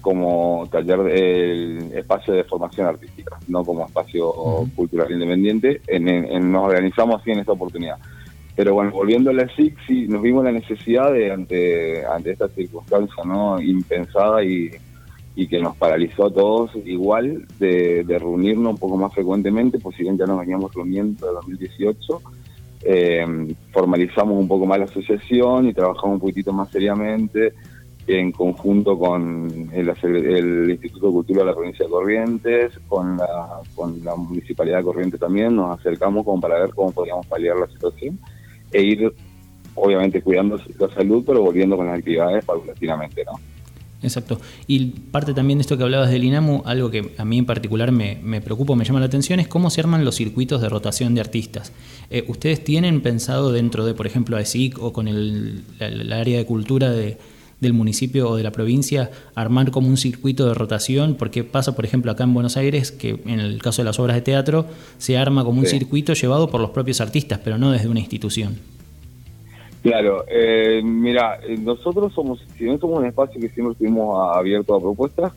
como 0.00 0.66
taller 0.70 0.98
el 1.00 1.92
espacio 1.92 2.32
de 2.32 2.44
formación 2.44 2.86
artística, 2.86 3.38
no 3.48 3.62
como 3.62 3.84
espacio 3.84 4.32
cultural 4.74 5.12
independiente. 5.12 5.82
En, 5.86 6.50
nos 6.50 6.68
organizamos 6.68 7.20
así 7.20 7.32
en 7.32 7.40
esta 7.40 7.52
oportunidad. 7.52 7.96
Pero 8.56 8.74
bueno, 8.74 8.92
volviendo 8.92 9.28
a 9.28 9.34
la 9.34 9.46
SIC, 9.54 9.76
sí, 9.86 10.08
nos 10.08 10.22
vimos 10.22 10.42
la 10.42 10.52
necesidad 10.52 11.12
de, 11.12 11.30
ante, 11.30 12.04
ante 12.06 12.30
esta 12.30 12.48
circunstancia 12.48 13.22
¿no? 13.24 13.60
impensada 13.60 14.42
y, 14.42 14.70
y 15.40 15.48
que 15.48 15.58
nos 15.58 15.74
paralizó 15.74 16.26
a 16.26 16.30
todos 16.30 16.70
igual 16.84 17.46
de, 17.58 18.04
reunirnos 18.06 18.74
un 18.74 18.78
poco 18.78 18.98
más 18.98 19.14
frecuentemente, 19.14 19.78
pues 19.78 19.96
si 19.96 20.02
bien 20.02 20.18
ya 20.18 20.26
nos 20.26 20.38
veníamos 20.38 20.70
reuniendo 20.74 21.26
en 21.26 21.34
2018, 21.34 22.22
eh, 22.82 23.54
formalizamos 23.72 24.38
un 24.38 24.46
poco 24.46 24.66
más 24.66 24.80
la 24.80 24.84
asociación 24.84 25.66
y 25.66 25.72
trabajamos 25.72 26.16
un 26.16 26.20
poquitito 26.20 26.52
más 26.52 26.70
seriamente 26.70 27.54
en 28.06 28.32
conjunto 28.32 28.98
con 28.98 29.70
el, 29.72 29.88
el, 30.02 30.70
Instituto 30.72 31.06
de 31.06 31.12
Cultura 31.14 31.40
de 31.40 31.46
la 31.46 31.54
provincia 31.54 31.86
de 31.86 31.90
Corrientes, 31.90 32.78
con 32.86 33.16
la, 33.16 33.60
con 33.74 34.04
la 34.04 34.14
Municipalidad 34.16 34.76
de 34.76 34.84
Corrientes 34.84 35.20
también, 35.20 35.56
nos 35.56 35.78
acercamos 35.80 36.22
como 36.22 36.38
para 36.38 36.60
ver 36.60 36.74
cómo 36.74 36.92
podíamos 36.92 37.24
paliar 37.26 37.56
la 37.56 37.68
situación 37.68 38.18
e 38.72 38.82
ir 38.82 39.10
obviamente 39.74 40.20
cuidando 40.20 40.60
la 40.78 40.88
salud, 40.90 41.24
pero 41.26 41.40
volviendo 41.40 41.78
con 41.78 41.86
las 41.86 41.98
actividades 41.98 42.44
paulatinamente, 42.44 43.24
¿no? 43.24 43.40
Exacto. 44.02 44.40
Y 44.66 44.86
parte 44.86 45.34
también 45.34 45.58
de 45.58 45.62
esto 45.62 45.76
que 45.76 45.82
hablabas 45.82 46.10
del 46.10 46.24
INAMU, 46.24 46.62
algo 46.64 46.90
que 46.90 47.12
a 47.18 47.24
mí 47.24 47.38
en 47.38 47.46
particular 47.46 47.92
me, 47.92 48.18
me 48.22 48.40
preocupa, 48.40 48.74
me 48.74 48.84
llama 48.84 49.00
la 49.00 49.06
atención, 49.06 49.40
es 49.40 49.48
cómo 49.48 49.68
se 49.68 49.80
arman 49.80 50.04
los 50.04 50.16
circuitos 50.16 50.62
de 50.62 50.68
rotación 50.68 51.14
de 51.14 51.20
artistas. 51.20 51.72
Eh, 52.10 52.24
¿Ustedes 52.28 52.64
tienen 52.64 53.02
pensado 53.02 53.52
dentro 53.52 53.84
de, 53.84 53.94
por 53.94 54.06
ejemplo, 54.06 54.36
AESIC 54.36 54.82
o 54.82 54.92
con 54.92 55.06
el, 55.06 55.64
área 56.12 56.38
de 56.38 56.46
cultura 56.46 56.90
de, 56.90 57.18
del 57.60 57.74
municipio 57.74 58.30
o 58.30 58.36
de 58.36 58.42
la 58.42 58.52
provincia, 58.52 59.10
armar 59.34 59.70
como 59.70 59.88
un 59.88 59.98
circuito 59.98 60.46
de 60.46 60.54
rotación? 60.54 61.16
Porque 61.16 61.44
pasa, 61.44 61.76
por 61.76 61.84
ejemplo, 61.84 62.10
acá 62.10 62.24
en 62.24 62.32
Buenos 62.32 62.56
Aires, 62.56 62.92
que 62.92 63.20
en 63.26 63.38
el 63.38 63.60
caso 63.60 63.82
de 63.82 63.86
las 63.86 63.98
obras 63.98 64.16
de 64.16 64.22
teatro, 64.22 64.66
se 64.96 65.18
arma 65.18 65.44
como 65.44 65.60
un 65.60 65.66
circuito 65.66 66.14
llevado 66.14 66.48
por 66.48 66.62
los 66.62 66.70
propios 66.70 67.02
artistas, 67.02 67.38
pero 67.44 67.58
no 67.58 67.70
desde 67.70 67.88
una 67.88 68.00
institución. 68.00 68.79
Claro, 69.82 70.24
eh, 70.28 70.82
mira, 70.84 71.40
eh, 71.42 71.56
nosotros 71.56 72.12
somos, 72.12 72.44
si 72.56 72.64
bien 72.64 72.78
somos 72.78 72.98
un 72.98 73.06
espacio 73.06 73.40
que 73.40 73.48
siempre 73.48 73.72
estuvimos 73.72 74.36
abierto 74.36 74.74
a 74.74 74.80
propuestas, 74.80 75.32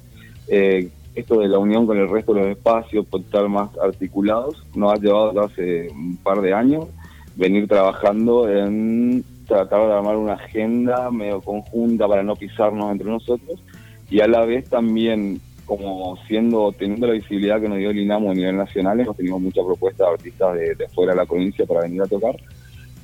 eh, 0.49 0.89
esto 1.15 1.39
de 1.39 1.47
la 1.47 1.59
unión 1.59 1.85
con 1.85 1.97
el 1.97 2.09
resto 2.09 2.33
de 2.33 2.41
los 2.41 2.49
espacios, 2.49 3.05
por 3.05 3.21
estar 3.21 3.47
más 3.47 3.69
articulados, 3.77 4.61
nos 4.75 4.91
ha 4.91 4.97
llevado 4.97 5.41
hace 5.41 5.87
un 5.91 6.17
par 6.17 6.41
de 6.41 6.53
años 6.53 6.87
venir 7.35 7.67
trabajando 7.67 8.49
en 8.49 9.23
tratar 9.47 9.87
de 9.87 9.93
armar 9.93 10.17
una 10.17 10.33
agenda 10.33 11.09
medio 11.09 11.39
conjunta 11.39 12.07
para 12.07 12.23
no 12.23 12.35
pisarnos 12.35 12.91
entre 12.91 13.09
nosotros 13.09 13.61
y 14.09 14.19
a 14.19 14.27
la 14.27 14.45
vez 14.45 14.69
también 14.69 15.39
como 15.65 16.17
siendo 16.27 16.71
teniendo 16.73 17.07
la 17.07 17.13
visibilidad 17.13 17.61
que 17.61 17.69
nos 17.69 17.77
dio 17.77 17.91
el 17.91 17.99
INAMO 17.99 18.31
a 18.31 18.33
nivel 18.33 18.57
nacional, 18.57 18.99
hemos 18.99 19.15
tenido 19.15 19.39
muchas 19.39 19.65
propuestas 19.65 20.07
de 20.07 20.13
artistas 20.13 20.53
de, 20.55 20.75
de 20.75 20.87
fuera 20.89 21.13
de 21.13 21.17
la 21.19 21.25
provincia 21.25 21.65
para 21.65 21.81
venir 21.81 22.01
a 22.01 22.07
tocar 22.07 22.35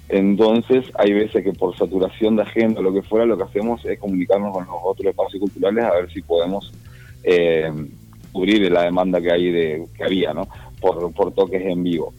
entonces, 0.09 0.85
hay 0.95 1.13
veces 1.13 1.43
que 1.43 1.53
por 1.53 1.77
saturación 1.77 2.35
de 2.35 2.41
agenda 2.41 2.79
o 2.79 2.83
lo 2.83 2.91
que 2.91 3.03
fuera, 3.03 3.25
lo 3.25 3.37
que 3.37 3.43
hacemos 3.43 3.85
es 3.85 3.99
comunicarnos 3.99 4.51
con 4.51 4.65
los 4.65 4.75
otros 4.83 5.07
espacios 5.07 5.39
culturales 5.39 5.85
a 5.85 5.93
ver 5.93 6.11
si 6.11 6.21
podemos 6.23 6.73
eh, 7.23 7.71
cubrir 8.31 8.71
la 8.71 8.83
demanda 8.83 9.21
que 9.21 9.31
hay 9.31 9.51
de 9.51 9.87
que 9.95 10.03
había, 10.03 10.33
¿no? 10.33 10.47
Por, 10.81 11.13
por 11.13 11.31
toques 11.33 11.61
en 11.61 11.83
vivo. 11.83 12.11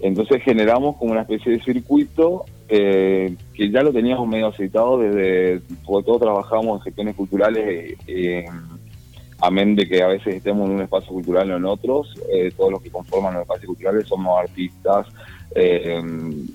Entonces 0.00 0.42
generamos 0.42 0.96
como 0.96 1.12
una 1.12 1.22
especie 1.22 1.52
de 1.52 1.62
circuito 1.62 2.44
eh, 2.68 3.34
que 3.54 3.70
ya 3.70 3.82
lo 3.82 3.92
teníamos 3.92 4.28
medio 4.28 4.48
aceitado 4.48 4.98
desde, 4.98 5.60
porque 5.84 6.06
todos 6.06 6.20
trabajamos 6.20 6.78
en 6.78 6.84
gestiones 6.84 7.16
culturales, 7.16 7.96
eh, 8.06 8.44
amén 9.40 9.74
de 9.74 9.88
que 9.88 10.02
a 10.02 10.08
veces 10.08 10.36
estemos 10.36 10.68
en 10.68 10.76
un 10.76 10.82
espacio 10.82 11.12
cultural 11.12 11.50
o 11.50 11.56
en 11.56 11.64
otros, 11.64 12.14
eh, 12.30 12.52
todos 12.56 12.70
los 12.70 12.82
que 12.82 12.90
conforman 12.90 13.34
los 13.34 13.42
espacios 13.42 13.66
culturales 13.66 14.06
somos 14.06 14.38
artistas 14.38 15.06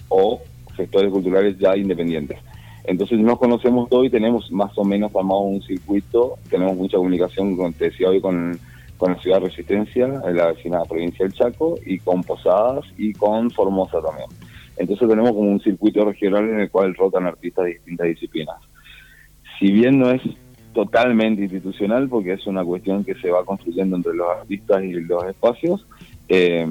o 0.10 0.40
sectores 0.76 1.12
culturales 1.12 1.58
ya 1.58 1.76
independientes. 1.76 2.40
Entonces 2.84 3.20
nos 3.20 3.40
conocemos 3.40 3.90
todos 3.90 4.06
y 4.06 4.10
tenemos 4.10 4.52
más 4.52 4.78
o 4.78 4.84
menos 4.84 5.16
armado 5.16 5.42
un 5.42 5.62
circuito, 5.62 6.38
tenemos 6.50 6.76
mucha 6.76 6.98
comunicación, 6.98 7.58
con, 7.58 7.74
te 7.74 7.92
hoy, 8.06 8.22
con 8.22 8.60
con 8.98 9.14
la 9.14 9.20
ciudad 9.20 9.40
de 9.42 9.48
Resistencia, 9.48 10.06
en 10.06 10.38
la 10.38 10.48
vecina 10.48 10.84
provincia 10.84 11.26
del 11.26 11.34
Chaco, 11.34 11.78
y 11.86 12.00
con 12.00 12.24
Posadas 12.24 12.86
y 12.98 13.14
con 13.14 13.52
Formosa 13.52 14.02
también. 14.02 14.30
Entonces 14.78 15.08
tenemos 15.08 15.32
como 15.32 15.52
un 15.52 15.60
circuito 15.62 16.06
regional 16.06 16.50
en 16.50 16.60
el 16.62 16.70
cual 16.70 16.96
rotan 16.96 17.26
artistas 17.26 17.66
de 17.66 17.74
distintas 17.74 18.08
disciplinas. 18.08 18.58
Si 19.60 19.72
bien 19.72 20.00
no 20.00 20.12
es 20.12 20.22
totalmente 20.74 21.44
institucional, 21.44 22.10
porque 22.10 22.34
es 22.34 22.46
una 22.48 22.64
cuestión 22.64 23.04
que 23.04 23.16
se 23.16 23.32
va 23.32 23.46
construyendo 23.46 23.96
entre 23.96 24.14
los 24.14 24.28
artistas 24.28 24.84
y 24.84 24.92
los 24.94 25.24
espacios, 25.26 25.86
eh, 26.28 26.68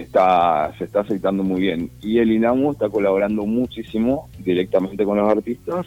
está 0.00 0.72
se 0.78 0.84
está 0.84 1.00
aceptando 1.00 1.42
muy 1.42 1.60
bien. 1.60 1.90
Y 2.02 2.18
el 2.18 2.32
INAMU 2.32 2.72
está 2.72 2.88
colaborando 2.88 3.44
muchísimo 3.44 4.28
directamente 4.38 5.04
con 5.04 5.18
los 5.18 5.30
artistas 5.30 5.86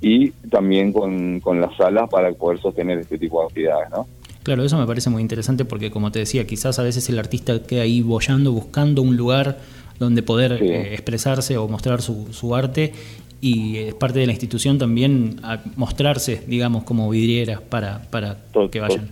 y 0.00 0.30
también 0.50 0.92
con, 0.92 1.40
con 1.40 1.60
las 1.60 1.76
salas 1.76 2.08
para 2.10 2.32
poder 2.32 2.60
sostener 2.60 2.98
este 2.98 3.18
tipo 3.18 3.40
de 3.40 3.46
actividades, 3.46 3.90
¿no? 3.90 4.06
Claro, 4.42 4.62
eso 4.62 4.76
me 4.76 4.86
parece 4.86 5.08
muy 5.08 5.22
interesante 5.22 5.64
porque, 5.64 5.90
como 5.90 6.12
te 6.12 6.18
decía, 6.18 6.46
quizás 6.46 6.78
a 6.78 6.82
veces 6.82 7.08
el 7.08 7.18
artista 7.18 7.62
queda 7.62 7.82
ahí 7.82 8.02
bollando, 8.02 8.52
buscando 8.52 9.00
un 9.00 9.16
lugar 9.16 9.58
donde 9.98 10.22
poder 10.22 10.62
eh, 10.62 10.92
expresarse 10.92 11.56
o 11.56 11.66
mostrar 11.66 12.02
su, 12.02 12.30
su 12.32 12.54
arte 12.54 12.92
y 13.40 13.76
es 13.78 13.94
parte 13.94 14.18
de 14.18 14.26
la 14.26 14.32
institución 14.32 14.78
también 14.78 15.40
a 15.42 15.62
mostrarse, 15.76 16.42
digamos, 16.46 16.84
como 16.84 17.08
vidrieras 17.08 17.60
para, 17.62 18.02
para 18.10 18.36
que 18.70 18.80
vayan. 18.80 19.10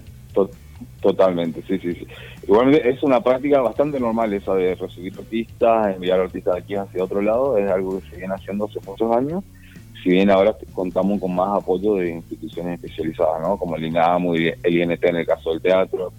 Totalmente, 1.00 1.62
sí, 1.66 1.78
sí, 1.78 1.94
sí. 1.94 2.06
Igualmente 2.44 2.88
es 2.88 3.02
una 3.02 3.20
práctica 3.20 3.60
bastante 3.60 3.98
normal 4.00 4.32
esa 4.32 4.54
de 4.54 4.74
recibir 4.74 5.14
artistas, 5.18 5.94
enviar 5.94 6.20
artistas 6.20 6.54
de 6.54 6.60
aquí 6.60 6.74
hacia 6.74 7.04
otro 7.04 7.22
lado, 7.22 7.58
es 7.58 7.70
algo 7.70 8.00
que 8.00 8.10
se 8.10 8.16
viene 8.16 8.34
haciendo 8.34 8.66
hace 8.66 8.80
muchos 8.86 9.16
años 9.16 9.44
si 10.02 10.10
bien 10.10 10.30
ahora 10.30 10.56
contamos 10.72 11.20
con 11.20 11.34
más 11.34 11.62
apoyo 11.62 11.94
de 11.94 12.10
instituciones 12.10 12.82
especializadas, 12.82 13.40
¿no? 13.40 13.56
como 13.56 13.76
el 13.76 13.84
INAMU 13.84 14.34
y 14.34 14.52
el 14.62 14.76
INT 14.76 15.04
en 15.04 15.16
el 15.16 15.26
caso 15.26 15.50
del 15.50 15.60
teatro, 15.60 16.12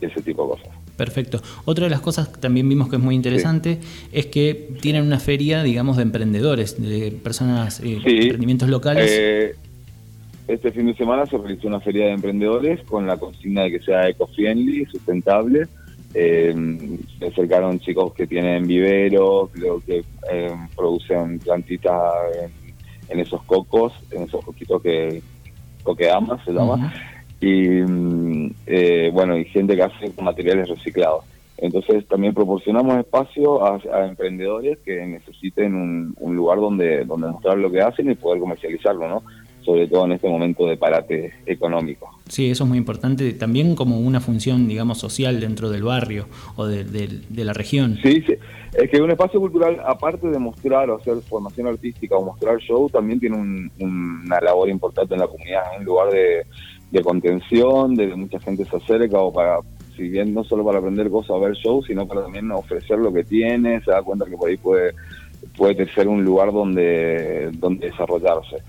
ese 0.00 0.20
tipo 0.22 0.42
de 0.42 0.48
cosas. 0.50 0.68
Perfecto. 0.96 1.42
Otra 1.66 1.84
de 1.84 1.90
las 1.90 2.00
cosas 2.00 2.28
que 2.28 2.40
también 2.40 2.68
vimos 2.68 2.88
que 2.88 2.96
es 2.96 3.02
muy 3.02 3.14
interesante 3.14 3.78
es 4.12 4.26
que 4.26 4.70
tienen 4.80 5.02
una 5.02 5.20
feria, 5.20 5.62
digamos, 5.62 5.98
de 5.98 6.02
emprendedores, 6.02 6.80
de 6.80 7.12
personas, 7.12 7.80
eh, 7.80 8.00
emprendimientos 8.02 8.70
locales. 8.70 9.10
Eh, 9.12 9.54
este 10.48 10.70
fin 10.70 10.86
de 10.86 10.94
semana 10.94 11.26
se 11.26 11.38
realizó 11.38 11.66
una 11.66 11.80
feria 11.80 12.06
de 12.06 12.12
emprendedores 12.12 12.82
con 12.84 13.06
la 13.06 13.16
consigna 13.16 13.62
de 13.62 13.72
que 13.72 13.80
sea 13.80 14.08
eco-friendly, 14.08 14.86
sustentable. 14.86 15.66
Eh, 16.14 16.54
se 17.18 17.26
acercaron 17.26 17.80
chicos 17.80 18.14
que 18.14 18.26
tienen 18.26 18.66
viveros, 18.66 19.50
que 19.84 20.04
eh, 20.30 20.56
producen 20.74 21.38
plantitas 21.40 22.02
en 23.08 23.20
esos 23.20 23.42
cocos, 23.42 23.92
en 24.10 24.22
esos 24.22 24.44
coquitos 24.44 24.80
que 24.82 25.22
coqueamas 25.82 26.44
se 26.44 26.52
llama, 26.52 26.92
y 27.40 27.68
mm, 27.68 28.54
eh, 28.66 29.10
bueno, 29.12 29.36
y 29.36 29.44
gente 29.46 29.76
que 29.76 29.82
hace 29.82 30.12
materiales 30.22 30.68
reciclados. 30.68 31.24
Entonces 31.58 32.06
también 32.06 32.34
proporcionamos 32.34 32.98
espacio 32.98 33.64
a, 33.64 34.06
emprendedores 34.06 34.78
que 34.84 35.06
necesiten 35.06 35.74
un, 35.74 36.14
un, 36.18 36.36
lugar 36.36 36.58
donde, 36.58 37.04
donde 37.04 37.28
mostrar 37.28 37.56
lo 37.56 37.70
que 37.70 37.80
hacen 37.80 38.10
y 38.10 38.14
poder 38.14 38.40
comercializarlo, 38.40 39.08
¿no? 39.08 39.22
Sobre 39.66 39.88
todo 39.88 40.04
en 40.06 40.12
este 40.12 40.28
momento 40.28 40.64
de 40.64 40.76
parate 40.76 41.34
económico. 41.44 42.08
Sí, 42.28 42.50
eso 42.50 42.64
es 42.64 42.68
muy 42.68 42.78
importante, 42.78 43.32
también 43.32 43.74
como 43.74 43.98
una 43.98 44.20
función, 44.20 44.68
digamos, 44.68 44.98
social 44.98 45.40
dentro 45.40 45.70
del 45.70 45.82
barrio 45.82 46.26
o 46.54 46.66
de, 46.66 46.84
de, 46.84 47.44
la 47.44 47.52
región. 47.52 47.98
Sí, 48.02 48.22
sí, 48.26 48.34
es 48.72 48.90
que 48.90 49.02
un 49.02 49.10
espacio 49.10 49.40
cultural, 49.40 49.80
aparte 49.84 50.28
de 50.28 50.38
mostrar 50.38 50.88
o 50.88 50.96
hacer 50.96 51.16
formación 51.28 51.66
artística 51.66 52.16
o 52.16 52.24
mostrar 52.24 52.58
show, 52.58 52.88
también 52.88 53.18
tiene 53.18 53.36
una 53.80 54.40
labor 54.40 54.68
importante 54.68 55.14
en 55.14 55.20
la 55.20 55.26
comunidad, 55.26 55.62
en 55.76 55.84
lugar 55.84 56.10
de, 56.10 56.46
contención, 57.02 57.94
de 57.94 58.08
que 58.08 58.16
mucha 58.16 58.40
gente 58.40 58.64
se 58.64 58.76
acerca 58.76 59.18
o 59.18 59.30
para, 59.30 59.58
si 59.96 60.08
bien 60.08 60.32
no 60.32 60.44
solo 60.44 60.64
para 60.64 60.78
aprender 60.78 61.10
cosas 61.10 61.30
o 61.32 61.40
ver 61.40 61.52
shows, 61.52 61.86
sino 61.86 62.06
para 62.06 62.22
también 62.22 62.50
ofrecer 62.52 62.98
lo 62.98 63.12
que 63.12 63.22
tiene, 63.22 63.82
se 63.82 63.90
da 63.90 64.02
cuenta 64.02 64.24
que 64.24 64.36
por 64.36 64.48
ahí 64.48 64.56
puede, 64.56 64.94
puede 65.58 65.92
ser 65.92 66.08
un 66.08 66.24
lugar 66.24 66.52
donde, 66.52 67.50
donde 67.52 67.90
desarrollarse 67.90 68.62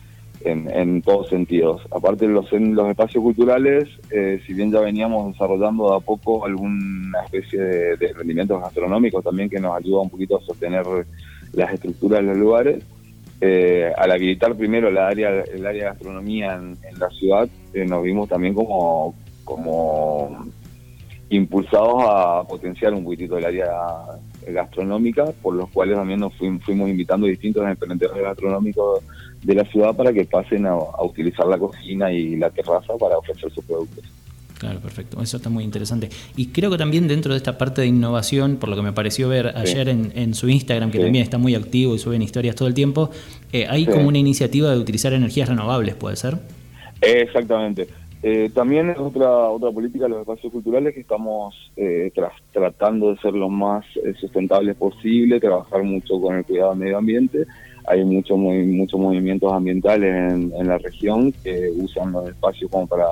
en, 0.52 1.02
todos 1.02 1.30
sentidos. 1.30 1.82
Aparte 1.92 2.28
los, 2.28 2.52
en 2.54 2.76
los 2.76 2.90
espacios 2.90 3.24
culturales, 3.24 3.88
eh, 4.12 4.42
si 4.46 4.54
bien 4.54 4.72
ya 4.72 4.80
veníamos 4.80 5.34
desarrollando 5.34 5.90
de 5.92 5.98
a 5.98 6.00
poco 6.00 6.46
alguna 6.46 7.24
especie 7.26 7.60
de, 7.60 8.14
rendimientos 8.14 8.62
gastronómicos 8.62 9.24
también 9.24 9.50
que 9.50 9.60
nos 9.60 9.76
ayuda 9.76 10.02
un 10.02 10.10
poquito 10.10 10.38
a 10.38 10.42
sostener 10.42 10.86
las 11.54 11.74
estructuras 11.74 12.22
de 12.22 12.26
los 12.28 12.38
lugares, 12.38 12.84
eh, 13.40 13.92
al 13.96 14.12
habilitar 14.12 14.56
primero 14.56 14.90
la 14.90 15.08
área, 15.08 15.30
el 15.42 15.66
área 15.66 15.84
de 15.84 15.90
gastronomía 15.90 16.56
en, 16.56 17.00
la 17.00 17.10
ciudad, 17.10 17.48
eh, 17.74 17.86
nos 17.86 18.04
vimos 18.04 18.28
también 18.28 18.54
como, 18.54 19.14
como 19.44 20.48
impulsados 21.30 22.04
a 22.08 22.44
potenciar 22.48 22.94
un 22.94 23.04
poquitito 23.04 23.38
el 23.38 23.46
área 23.46 23.70
gastronómica, 24.54 25.26
por 25.42 25.56
los 25.56 25.70
cuales 25.70 25.96
también 25.96 26.20
nos 26.20 26.34
fuimos, 26.36 26.90
invitando 26.90 27.28
a 27.28 27.30
distintos 27.30 27.68
emprendedores 27.68 28.24
gastronómicos 28.24 29.04
de 29.44 29.56
la 29.56 29.64
ciudad 29.66 29.96
para 29.96 30.12
que 30.14 30.26
pasen 30.26 30.66
a, 30.66 30.76
utilizar 31.04 31.46
la 31.48 31.58
cocina 31.58 32.12
y 32.12 32.36
la 32.36 32.50
terraza 32.50 32.94
para 33.00 33.18
ofrecer 33.18 33.52
sus 33.52 33.64
productos. 33.64 34.04
Claro, 34.58 34.80
perfecto. 34.80 35.22
Eso 35.22 35.38
está 35.38 35.50
muy 35.50 35.64
interesante. 35.64 36.10
Y 36.36 36.48
creo 36.48 36.72
que 36.72 36.78
también 36.78 37.08
dentro 37.08 37.34
de 37.34 37.38
esta 37.38 37.60
parte 37.60 37.82
de 37.82 37.88
innovación, 37.88 38.58
por 38.58 38.70
lo 38.70 38.76
que 38.76 38.82
me 38.82 38.92
pareció 38.92 39.30
ver 39.30 39.54
ayer 39.56 39.88
en, 39.88 40.34
su 40.34 40.50
Instagram, 40.50 40.90
que 40.90 41.00
también 41.00 41.24
está 41.24 41.38
muy 41.38 41.54
activo 41.54 41.94
y 41.94 42.00
suben 42.00 42.24
historias 42.24 42.56
todo 42.56 42.68
el 42.68 42.74
tiempo, 42.74 43.12
eh, 43.54 43.68
hay 43.70 43.86
como 43.86 44.08
una 44.08 44.18
iniciativa 44.18 44.72
de 44.72 44.80
utilizar 44.80 45.14
energías 45.14 45.48
renovables, 45.48 45.94
¿puede 45.94 46.16
ser? 46.16 46.40
Exactamente. 47.02 47.88
Eh, 48.24 48.50
también 48.54 48.90
es 48.90 48.98
otra, 48.98 49.30
otra 49.30 49.72
política 49.72 50.06
de 50.06 50.10
los 50.10 50.22
espacios 50.22 50.52
culturales 50.52 50.94
que 50.94 51.02
estamos 51.02 51.54
eh, 51.76 52.12
tratando 52.52 53.12
de 53.12 53.18
ser 53.20 53.34
lo 53.34 53.48
más 53.48 53.86
eh, 54.04 54.14
sustentables 54.20 54.76
posible, 54.76 55.40
trabajar 55.40 55.84
mucho 55.84 56.20
con 56.20 56.38
el 56.38 56.46
cuidado 56.46 56.72
del 56.72 56.80
medio 56.80 56.98
ambiente. 56.98 57.46
Hay 57.86 58.04
muchos 58.04 58.38
muchos 58.38 59.00
movimientos 59.00 59.54
ambientales 59.54 60.34
en, 60.34 60.68
la 60.68 60.78
región 60.78 61.32
que 61.44 61.70
usan 61.78 62.12
los 62.12 62.28
espacios 62.28 62.70
como 62.70 62.88
para 62.88 63.06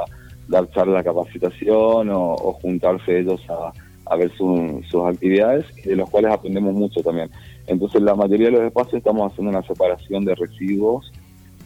dar 0.50 0.69
charla, 0.71 1.03
capacitación 1.03 2.09
o, 2.12 2.35
juntarse 2.62 3.19
ellos 3.19 3.41
a, 3.47 4.15
ver 4.17 4.31
sus 4.35 5.05
actividades, 5.05 5.65
de 5.85 5.95
los 5.95 6.09
cuales 6.09 6.31
aprendemos 6.31 6.74
mucho 6.74 7.01
también. 7.01 7.29
Entonces, 7.67 8.01
la 8.01 8.15
mayoría 8.15 8.47
de 8.47 8.51
los 8.53 8.63
espacios 8.63 8.95
estamos 8.95 9.31
haciendo 9.31 9.51
una 9.57 9.65
separación 9.65 10.25
de 10.25 10.35
residuos, 10.35 11.09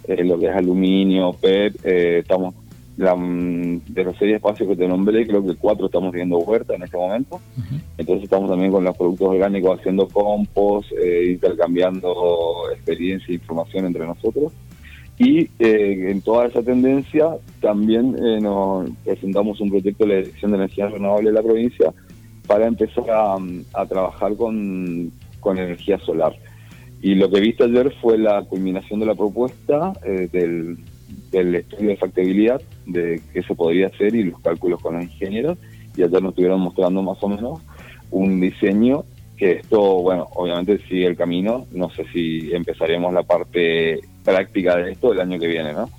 lo 0.07 0.37
que 0.37 0.45
es 0.45 0.55
aluminio, 0.55 1.33
PET, 1.33 1.83
estamos 1.83 2.53
la, 2.99 3.15
mm, 3.15 3.85
de 3.87 4.03
los 4.03 4.17
seis 4.17 4.35
espacios 4.35 4.67
que 4.67 4.75
te 4.75 4.87
nombré, 4.87 5.25
creo 5.25 5.45
que 5.45 5.55
cuatro 5.55 5.85
estamos 5.85 6.11
viendo 6.11 6.37
huerta 6.39 6.75
en 6.75 6.83
este 6.83 6.97
momento. 6.97 7.39
Entonces 7.97 8.25
estamos 8.25 8.49
también 8.49 8.73
con 8.73 8.83
los 8.83 8.95
productos 8.97 9.29
orgánicos 9.29 9.79
haciendo 9.79 10.05
compost, 10.09 10.91
eh, 10.91 11.31
intercambiando 11.31 12.13
experiencia 12.73 13.31
e 13.31 13.35
información 13.35 13.85
entre 13.85 14.05
nosotros. 14.05 14.51
Y 15.17 15.49
eh, 15.59 16.11
en 16.11 16.21
toda 16.21 16.47
esa 16.47 16.61
tendencia 16.61 17.29
también 17.61 18.17
eh, 18.21 18.41
nos 18.41 18.89
presentamos 19.05 19.61
un 19.61 19.69
proyecto 19.69 20.05
de 20.05 20.09
la 20.09 20.19
Dirección 20.19 20.51
de 20.51 20.57
Energía 20.57 20.89
Renovable 20.89 21.29
de 21.29 21.35
la 21.35 21.43
provincia 21.43 21.93
para 22.47 22.67
empezar 22.67 23.09
a, 23.09 23.37
a 23.75 23.85
trabajar 23.85 24.35
con, 24.35 25.09
con 25.39 25.57
energía 25.57 25.99
solar. 25.99 26.35
Y 27.01 27.15
lo 27.15 27.29
que 27.29 27.39
viste 27.39 27.63
ayer 27.63 27.93
fue 28.01 28.17
la 28.17 28.43
culminación 28.43 28.99
de 28.99 29.05
la 29.05 29.15
propuesta 29.15 29.93
del, 30.03 30.77
del 31.31 31.55
estudio 31.55 31.89
de 31.89 31.97
factibilidad 31.97 32.61
de 32.85 33.21
qué 33.33 33.43
se 33.43 33.55
podría 33.55 33.87
hacer 33.87 34.15
y 34.15 34.23
los 34.23 34.39
cálculos 34.41 34.81
con 34.81 34.95
los 34.95 35.03
ingenieros 35.03 35.57
y 35.95 36.03
allá 36.03 36.19
nos 36.19 36.31
estuvieron 36.31 36.61
mostrando 36.61 37.01
más 37.01 37.21
o 37.21 37.27
menos 37.27 37.59
un 38.11 38.39
diseño 38.39 39.03
que 39.37 39.53
esto, 39.53 40.01
bueno, 40.01 40.27
obviamente 40.35 40.79
sigue 40.89 41.05
el 41.05 41.15
camino, 41.15 41.65
no 41.71 41.89
sé 41.91 42.05
si 42.11 42.51
empezaremos 42.51 43.13
la 43.13 43.23
parte 43.23 44.01
práctica 44.23 44.75
de 44.75 44.91
esto 44.91 45.13
el 45.13 45.21
año 45.21 45.39
que 45.39 45.47
viene, 45.47 45.71
¿no? 45.71 45.89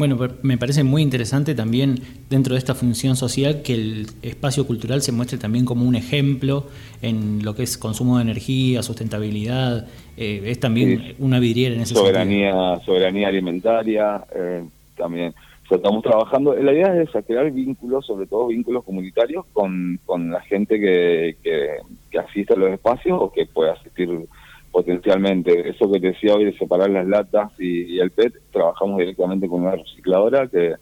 Bueno, 0.00 0.16
me 0.40 0.56
parece 0.56 0.82
muy 0.82 1.02
interesante 1.02 1.54
también 1.54 1.96
dentro 2.30 2.54
de 2.54 2.58
esta 2.58 2.74
función 2.74 3.16
social 3.16 3.60
que 3.60 3.74
el 3.74 4.06
espacio 4.22 4.66
cultural 4.66 5.02
se 5.02 5.12
muestre 5.12 5.36
también 5.36 5.66
como 5.66 5.84
un 5.84 5.94
ejemplo 5.94 6.68
en 7.02 7.44
lo 7.44 7.54
que 7.54 7.64
es 7.64 7.76
consumo 7.76 8.16
de 8.16 8.22
energía, 8.22 8.82
sustentabilidad, 8.82 9.86
eh, 10.16 10.40
es 10.46 10.58
también 10.58 11.16
una 11.18 11.38
vidriera 11.38 11.74
en 11.74 11.82
ese 11.82 11.94
soberanía, 11.94 12.50
sentido. 12.50 12.80
Soberanía 12.86 13.28
alimentaria, 13.28 14.24
eh, 14.34 14.64
también. 14.96 15.34
estamos 15.70 16.02
trabajando, 16.02 16.54
la 16.54 16.72
idea 16.72 17.02
es 17.02 17.10
crear 17.26 17.50
vínculos, 17.50 18.06
sobre 18.06 18.26
todo 18.26 18.46
vínculos 18.46 18.82
comunitarios, 18.84 19.44
con, 19.52 20.00
con 20.06 20.30
la 20.30 20.40
gente 20.40 20.80
que, 20.80 21.36
que 22.10 22.18
asiste 22.18 22.54
a 22.54 22.56
los 22.56 22.70
espacios 22.70 23.18
o 23.20 23.30
que 23.30 23.44
puede 23.44 23.72
asistir 23.72 24.08
potencialmente. 24.70 25.68
Eso 25.68 25.90
que 25.90 26.00
te 26.00 26.08
decía 26.08 26.34
hoy 26.34 26.44
de 26.44 26.58
separar 26.58 26.90
las 26.90 27.06
latas 27.06 27.52
y, 27.58 27.98
el 27.98 28.10
PET, 28.10 28.34
trabajamos 28.52 28.98
directamente 28.98 29.48
con 29.48 29.62
una 29.62 29.76
recicladora 29.76 30.46
que 30.48 30.74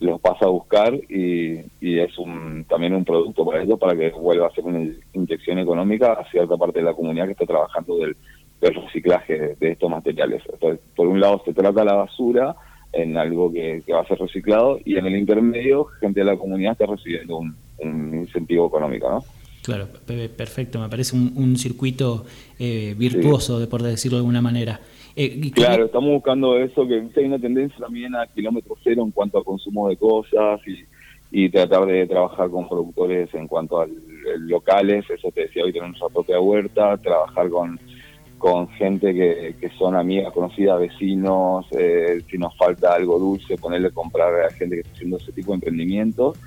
los 0.00 0.20
pasa 0.20 0.46
a 0.46 0.48
buscar 0.48 0.94
y, 0.94 1.60
es 1.80 2.18
un, 2.18 2.64
también 2.68 2.94
un 2.94 3.04
producto 3.04 3.44
para 3.44 3.62
ellos 3.62 3.78
para 3.78 3.96
que 3.96 4.10
vuelva 4.10 4.46
a 4.46 4.50
ser 4.50 4.64
una 4.64 4.90
inyección 5.12 5.58
económica 5.58 6.12
a 6.14 6.30
cierta 6.30 6.56
parte 6.56 6.78
de 6.78 6.86
la 6.86 6.94
comunidad 6.94 7.26
que 7.26 7.32
está 7.32 7.46
trabajando 7.46 7.96
del, 7.98 8.16
reciclaje 8.60 9.56
de, 9.58 9.70
estos 9.72 9.90
materiales. 9.90 10.42
Entonces, 10.52 10.80
por 10.94 11.06
un 11.06 11.20
lado 11.20 11.42
se 11.44 11.54
trata 11.54 11.84
la 11.84 11.94
basura 11.94 12.56
en 12.92 13.16
algo 13.16 13.52
que, 13.52 13.82
va 13.92 14.00
a 14.00 14.06
ser 14.06 14.18
reciclado 14.18 14.78
y 14.84 14.96
en 14.96 15.06
el 15.06 15.16
intermedio 15.16 15.84
gente 16.00 16.20
de 16.20 16.26
la 16.26 16.36
comunidad 16.36 16.72
está 16.72 16.86
recibiendo 16.86 17.38
un, 17.38 17.56
incentivo 17.82 18.66
económico, 18.66 19.10
¿no? 19.10 19.24
Claro, 19.62 19.88
perfecto, 20.36 20.78
me 20.80 20.88
parece 20.88 21.14
un, 21.16 21.56
circuito 21.56 22.24
eh, 22.58 22.94
virtuoso, 22.96 23.58
de 23.58 23.66
por 23.66 23.82
decirlo 23.82 24.16
de 24.16 24.20
alguna 24.20 24.40
manera. 24.40 24.80
Eh, 25.14 25.50
claro, 25.50 25.86
estamos 25.86 26.10
buscando 26.10 26.56
eso, 26.56 26.86
que 26.86 27.10
hay 27.16 27.24
una 27.24 27.38
tendencia 27.38 27.78
también 27.78 28.14
a 28.14 28.26
kilómetro 28.26 28.76
cero 28.82 29.02
en 29.04 29.10
cuanto 29.10 29.38
a 29.38 29.44
consumo 29.44 29.88
de 29.88 29.96
cosas 29.96 30.60
y, 31.32 31.48
tratar 31.50 31.86
de 31.86 32.06
trabajar 32.06 32.50
con 32.50 32.68
productores 32.68 33.32
en 33.34 33.46
cuanto 33.46 33.80
a 33.80 33.86
locales, 34.38 35.04
eso 35.10 35.30
te 35.30 35.42
decía, 35.42 35.62
hoy 35.62 35.72
tenemos 35.72 36.00
nuestra 36.00 36.08
propia 36.08 36.40
huerta, 36.40 36.96
trabajar 36.96 37.48
con 37.50 37.78
con 38.40 38.68
gente 38.70 39.12
que, 39.12 39.54
que 39.60 39.68
son 39.76 39.94
amigas, 39.94 40.32
conocidas, 40.32 40.80
vecinos, 40.80 41.66
eh, 41.72 42.22
si 42.28 42.38
nos 42.38 42.56
falta 42.56 42.94
algo 42.94 43.18
dulce, 43.18 43.58
ponerle 43.58 43.88
a 43.88 43.90
comprar 43.90 44.32
a 44.46 44.50
gente 44.50 44.76
que 44.76 44.80
está 44.80 44.94
haciendo 44.94 45.18
ese 45.18 45.32
tipo 45.32 45.52
de 45.52 45.56
emprendimientos 45.56 46.38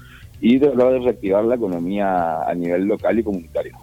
y 0.45 0.59
tratar 0.59 0.91
de 0.91 0.99
reactivar 0.99 1.45
la 1.45 1.55
economía 1.55 2.43
a 2.43 2.53
nivel 2.53 2.83
local 2.83 3.17
y 3.17 3.23
comunitario. 3.23 3.77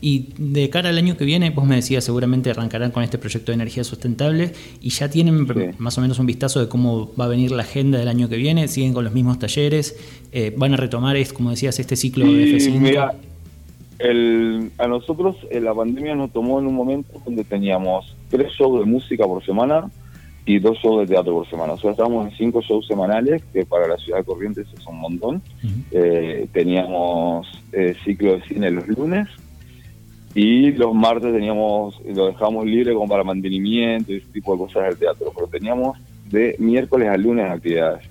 Y 0.00 0.34
de 0.36 0.68
cara 0.68 0.90
al 0.90 0.98
año 0.98 1.16
que 1.16 1.24
viene, 1.24 1.50
vos 1.50 1.64
me 1.64 1.76
decías, 1.76 2.04
seguramente 2.04 2.50
arrancarán 2.50 2.90
con 2.90 3.02
este 3.04 3.16
proyecto 3.16 3.52
de 3.52 3.54
energía 3.54 3.84
sustentable 3.84 4.50
y 4.82 4.90
ya 4.90 5.08
tienen 5.08 5.46
más 5.78 5.96
o 5.96 6.00
menos 6.00 6.18
un 6.18 6.26
vistazo 6.26 6.60
de 6.60 6.68
cómo 6.68 7.14
va 7.18 7.26
a 7.26 7.28
venir 7.28 7.52
la 7.52 7.62
agenda 7.62 7.96
del 7.96 8.08
año 8.08 8.28
que 8.28 8.36
viene, 8.36 8.66
siguen 8.66 8.92
con 8.92 9.04
los 9.04 9.14
mismos 9.14 9.38
talleres, 9.38 9.96
eh, 10.32 10.52
van 10.54 10.74
a 10.74 10.76
retomar, 10.76 11.16
como 11.32 11.50
decías, 11.50 11.78
este 11.78 11.94
ciclo 11.94 12.26
de 12.26 12.56
F5. 12.56 13.12
El, 14.00 14.72
a 14.78 14.86
nosotros 14.88 15.36
eh, 15.50 15.60
la 15.60 15.74
pandemia 15.74 16.16
nos 16.16 16.32
tomó 16.32 16.58
en 16.58 16.66
un 16.66 16.74
momento 16.74 17.20
donde 17.24 17.44
teníamos 17.44 18.16
tres 18.30 18.52
shows 18.52 18.80
de 18.80 18.84
música 18.84 19.24
por 19.24 19.44
semana 19.44 19.90
y 20.48 20.58
dos 20.58 20.78
shows 20.78 21.00
de 21.00 21.14
teatro 21.14 21.34
por 21.34 21.50
semana. 21.50 21.74
O 21.74 21.78
sea, 21.78 21.90
estábamos 21.90 22.26
en 22.26 22.38
cinco 22.38 22.62
shows 22.62 22.86
semanales, 22.86 23.42
que 23.52 23.66
para 23.66 23.86
la 23.86 23.98
ciudad 23.98 24.20
de 24.20 24.24
Corrientes 24.24 24.66
es 24.74 24.86
un 24.86 24.98
montón. 24.98 25.42
Eh, 25.90 26.48
teníamos 26.52 27.46
eh, 27.72 27.94
ciclo 28.02 28.32
de 28.32 28.42
cine 28.44 28.70
los 28.70 28.88
lunes 28.88 29.28
y 30.34 30.72
los 30.72 30.94
martes 30.94 31.34
teníamos 31.34 32.00
lo 32.02 32.28
dejábamos 32.28 32.64
libre 32.64 32.94
como 32.94 33.08
para 33.08 33.24
mantenimiento 33.24 34.10
y 34.10 34.16
ese 34.16 34.26
tipo 34.28 34.52
de 34.52 34.58
cosas 34.60 34.84
del 34.84 34.96
teatro, 34.96 35.32
pero 35.34 35.48
teníamos 35.48 35.98
de 36.30 36.56
miércoles 36.58 37.10
a 37.10 37.18
lunes 37.18 37.50
actividades. 37.50 38.08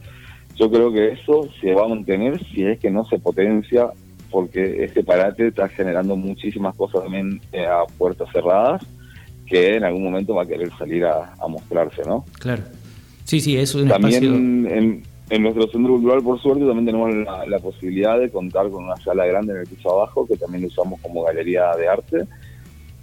Yo 0.57 0.69
creo 0.69 0.91
que 0.91 1.13
eso 1.13 1.49
se 1.59 1.73
va 1.73 1.85
a 1.85 1.87
mantener 1.87 2.39
si 2.49 2.65
es 2.65 2.77
que 2.77 2.91
no 2.91 3.03
se 3.05 3.17
potencia 3.17 3.89
porque 4.29 4.83
este 4.83 5.03
parate 5.03 5.47
está 5.47 5.69
generando 5.69 6.15
muchísimas 6.15 6.75
cosas 6.75 7.01
también 7.01 7.41
eh, 7.51 7.65
a 7.65 7.85
puertas 7.97 8.29
cerradas 8.31 8.85
que 9.47 9.75
en 9.75 9.83
algún 9.83 10.03
momento 10.03 10.35
va 10.35 10.43
a 10.43 10.45
querer 10.45 10.69
salir 10.77 11.05
a, 11.05 11.33
mostrarse, 11.47 12.01
¿no? 12.05 12.25
Claro. 12.39 12.63
Sí, 13.23 13.39
sí, 13.39 13.57
es 13.57 13.73
un 13.75 13.87
También 13.87 14.23
en, 14.67 15.03
en, 15.29 15.43
nuestro 15.43 15.67
centro 15.67 15.93
cultural, 15.93 16.21
por 16.21 16.39
suerte, 16.41 16.65
también 16.65 16.85
tenemos 16.85 17.13
la, 17.47 17.59
posibilidad 17.59 18.19
de 18.19 18.29
contar 18.29 18.69
con 18.69 18.85
una 18.85 18.95
sala 18.97 19.25
grande 19.25 19.53
en 19.53 19.59
el 19.59 19.67
piso 19.67 19.91
abajo, 19.91 20.25
que 20.25 20.37
también 20.37 20.65
usamos 20.65 20.99
como 21.01 21.23
galería 21.23 21.75
de 21.75 21.87
arte. 21.87 22.23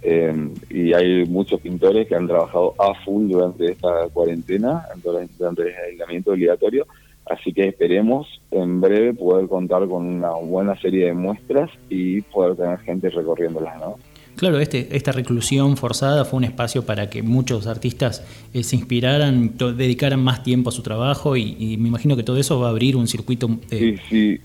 Eh, 0.01 0.49
y 0.69 0.93
hay 0.93 1.25
muchos 1.25 1.59
pintores 1.61 2.07
que 2.07 2.15
han 2.15 2.27
trabajado 2.27 2.75
a 2.77 2.93
full 3.03 3.27
durante 3.27 3.71
esta 3.71 4.07
cuarentena, 4.13 4.83
durante 5.03 5.63
el 5.63 5.75
aislamiento 5.91 6.31
obligatorio, 6.31 6.85
Así 7.25 7.53
que 7.53 7.69
esperemos 7.69 8.27
en 8.51 8.81
breve 8.81 9.13
poder 9.13 9.47
contar 9.47 9.87
con 9.87 10.05
una 10.05 10.31
buena 10.33 10.79
serie 10.79 11.07
de 11.07 11.13
muestras 11.13 11.71
y 11.89 12.21
poder 12.21 12.55
tener 12.55 12.79
gente 12.79 13.09
recorriéndolas, 13.09 13.79
¿no? 13.79 13.97
Claro, 14.35 14.59
este, 14.59 14.95
esta 14.95 15.11
reclusión 15.11 15.77
forzada 15.77 16.25
fue 16.25 16.37
un 16.37 16.43
espacio 16.43 16.85
para 16.85 17.09
que 17.09 17.23
muchos 17.23 17.67
artistas 17.67 18.23
eh, 18.53 18.63
se 18.63 18.75
inspiraran, 18.75 19.55
dedicaran 19.57 20.21
más 20.21 20.43
tiempo 20.43 20.69
a 20.69 20.71
su 20.71 20.81
trabajo 20.81 21.37
y, 21.37 21.77
me 21.77 21.87
imagino 21.87 22.15
que 22.15 22.23
todo 22.23 22.37
eso 22.37 22.59
va 22.59 22.67
a 22.67 22.69
abrir 22.71 22.97
un 22.97 23.07
circuito. 23.07 23.47
Sí, 23.69 23.95
sí, 24.09 24.39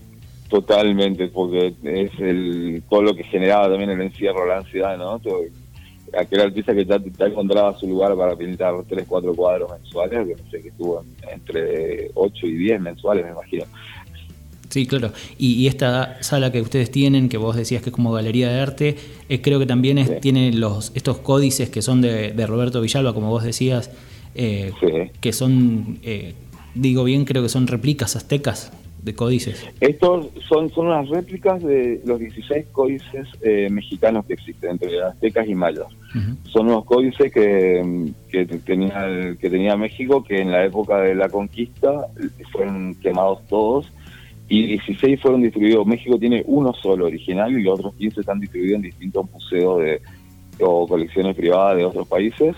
totalmente, 0.49 1.27
porque 1.27 1.73
es 1.83 2.11
el, 2.19 2.83
todo 2.89 3.01
lo 3.01 3.15
que 3.15 3.23
generaba 3.25 3.67
también 3.67 3.89
el 3.89 4.01
encierro, 4.01 4.45
la 4.45 4.59
ansiedad, 4.59 4.97
¿no? 4.97 5.19
aquel 6.17 6.41
artista 6.41 6.73
que 6.73 6.85
ya, 6.85 6.99
encontraba 7.25 7.77
su 7.77 7.87
lugar 7.87 8.15
para 8.15 8.35
pintar 8.35 8.73
3, 8.87 9.05
4 9.07 9.33
cuadros 9.33 9.71
mensuales, 9.71 10.27
que 10.27 10.43
no 10.43 10.49
sé, 10.49 10.61
que 10.61 10.69
estuvo 10.69 11.03
entre 11.31 12.11
8 12.13 12.47
y 12.47 12.53
10 12.53 12.81
mensuales, 12.81 13.25
me 13.25 13.31
imagino. 13.31 13.65
Sí, 14.71 14.87
claro. 14.87 15.11
Y, 15.37 15.67
esta 15.67 16.23
sala 16.23 16.49
que 16.49 16.61
ustedes 16.61 16.89
tienen, 16.89 17.27
que 17.27 17.37
vos 17.37 17.57
decías 17.57 17.83
que 17.83 17.89
es 17.89 17.93
como 17.93 18.13
galería 18.13 18.49
de 18.49 18.59
arte, 18.61 18.95
eh, 19.27 19.41
creo 19.41 19.59
que 19.59 19.65
también 19.65 20.19
tiene 20.21 20.53
los, 20.53 20.93
estos 20.95 21.17
códices 21.17 21.69
que 21.69 21.81
son 21.81 22.01
de, 22.01 22.33
Roberto 22.47 22.79
Villalba, 22.79 23.13
como 23.13 23.29
vos 23.29 23.43
decías, 23.43 23.91
eh, 24.33 24.71
que 25.19 25.33
son, 25.33 25.99
eh, 26.03 26.35
digo 26.73 27.03
bien, 27.03 27.25
creo 27.25 27.43
que 27.43 27.49
son 27.49 27.67
réplicas 27.67 28.15
aztecas 28.15 28.71
de 29.03 29.13
códices? 29.13 29.67
Estos 29.81 30.29
son, 30.47 30.69
son 30.69 30.87
unas 30.87 31.09
réplicas 31.09 31.61
de 31.61 32.01
los 32.05 32.17
16 32.19 32.67
códices 32.71 33.27
eh, 33.41 33.67
mexicanos 33.69 34.25
que 34.25 34.35
existen, 34.35 34.71
entre 34.71 35.01
aztecas 35.01 35.49
y 35.49 35.55
mayas. 35.55 35.87
Son 36.45 36.67
unos 36.67 36.85
códices 36.85 37.31
que, 37.31 38.11
que, 38.29 38.45
tenía, 38.45 39.35
que 39.39 39.49
tenía 39.49 39.75
México, 39.75 40.23
que 40.23 40.41
en 40.41 40.51
la 40.51 40.63
época 40.63 40.97
de 40.99 41.15
la 41.15 41.27
conquista 41.27 42.07
fueron 42.51 42.95
quemados 42.95 43.45
todos 43.47 43.91
y 44.51 44.67
16 44.67 45.21
fueron 45.21 45.41
distribuidos. 45.41 45.87
México 45.87 46.19
tiene 46.19 46.43
uno 46.45 46.73
solo 46.73 47.05
original 47.05 47.57
y 47.57 47.63
los 47.63 47.79
otros 47.79 47.95
15 47.95 48.19
están 48.19 48.41
distribuidos 48.41 48.75
en 48.75 48.81
distintos 48.81 49.31
museos 49.31 49.79
de, 49.79 50.01
o 50.59 50.85
colecciones 50.85 51.37
privadas 51.37 51.77
de 51.77 51.85
otros 51.85 52.05
países. 52.05 52.57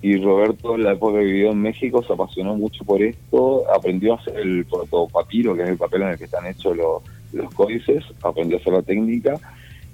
Y 0.00 0.16
Roberto, 0.18 0.76
en 0.76 0.84
la 0.84 0.92
época 0.92 1.18
que 1.18 1.24
vivió 1.24 1.50
en 1.50 1.60
México, 1.60 2.04
se 2.04 2.12
apasionó 2.12 2.54
mucho 2.54 2.84
por 2.84 3.02
esto, 3.02 3.64
aprendió 3.68 4.12
a 4.12 4.16
hacer 4.16 4.36
el 4.36 4.64
fotopapiro, 4.66 5.56
que 5.56 5.64
es 5.64 5.70
el 5.70 5.76
papel 5.76 6.02
en 6.02 6.08
el 6.10 6.18
que 6.18 6.26
están 6.26 6.46
hechos 6.46 6.76
los, 6.76 7.52
códices, 7.54 8.04
aprendió 8.22 8.58
a 8.58 8.60
hacer 8.60 8.72
la 8.72 8.82
técnica, 8.82 9.34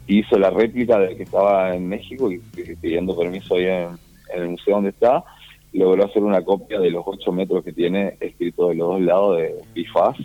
hizo 0.09 0.39
la 0.39 0.51
réplica 0.51 0.99
del 0.99 1.17
que 1.17 1.23
estaba 1.23 1.75
en 1.75 1.89
México 1.89 2.31
y, 2.31 2.39
pidiendo 2.83 3.17
permiso 3.17 3.55
ahí 3.55 3.65
en, 3.65 3.89
el 4.35 4.49
museo 4.51 4.75
donde 4.75 4.91
está, 4.91 5.25
logró 5.73 6.05
hacer 6.05 6.23
una 6.23 6.43
copia 6.43 6.81
de 6.81 6.91
los 6.91 7.03
8 7.07 7.33
metros 7.33 7.65
que 7.65 7.73
tiene 7.73 8.17
escrito 8.21 8.69
de 8.69 8.75
los 8.75 8.89
dos 8.89 9.01
lados 9.01 9.37
de 9.39 9.55
Bifaz, 9.75 10.17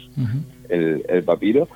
el, 0.69 1.23
papiro, 1.23 1.67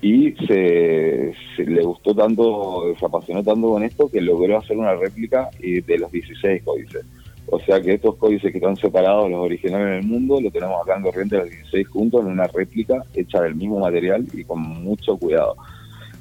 y 0.00 0.32
se, 0.46 1.34
le 1.58 1.82
gustó 1.82 2.14
tanto, 2.14 2.94
se 2.98 3.04
apasionó 3.04 3.42
tanto 3.42 3.70
con 3.70 3.82
esto 3.82 4.08
que 4.08 4.20
logró 4.20 4.58
hacer 4.58 4.76
una 4.76 4.94
réplica 4.94 5.50
de 5.60 5.98
los 5.98 6.10
16 6.10 6.62
códices. 6.62 7.04
O 7.50 7.58
sea 7.60 7.80
que 7.80 7.94
estos 7.94 8.16
códices 8.16 8.52
que 8.52 8.58
están 8.58 8.76
separados, 8.76 9.30
los 9.30 9.40
originales 9.40 9.86
en 9.88 9.94
el 9.94 10.06
mundo, 10.06 10.40
lo 10.40 10.50
tenemos 10.50 10.82
acá 10.82 10.96
en 10.96 11.02
Corrientes 11.02 11.38
los 11.38 11.50
16 11.50 11.88
juntos 11.88 12.20
en 12.20 12.32
una 12.32 12.46
réplica 12.46 13.02
hecha 13.14 13.40
del 13.40 13.54
mismo 13.54 13.80
material 13.80 14.26
y 14.34 14.44
con 14.44 14.60
mucho 14.60 15.16
cuidado. 15.16 15.56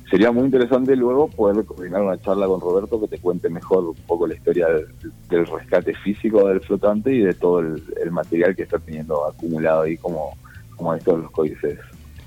Sería 0.10 0.32
muy 0.32 0.46
interesante 0.46 0.96
luego 0.96 1.28
poder 1.28 1.66
coordinar 1.66 2.02
una 2.02 2.20
charla 2.22 2.48
con 2.48 2.62
Roberto 2.62 3.00
que 3.02 3.08
te 3.08 3.20
cuente 3.20 3.50
mejor 3.50 3.84
un 3.84 3.96
poco 4.08 4.26
la 4.26 4.36
historia 4.36 4.68
del, 4.68 5.46
rescate 5.46 5.94
físico 5.96 6.48
del 6.48 6.62
flotante 6.62 7.14
y 7.14 7.20
de 7.20 7.34
todo 7.34 7.60
el, 7.60 8.12
material 8.12 8.56
que 8.56 8.64
está 8.64 8.80
teniendo 8.80 9.26
acumulado 9.28 9.82
ahí 9.82 9.98
como, 9.98 10.38
como 10.78 10.94
estos 10.94 11.20
los 11.20 11.32
códices 11.32 11.78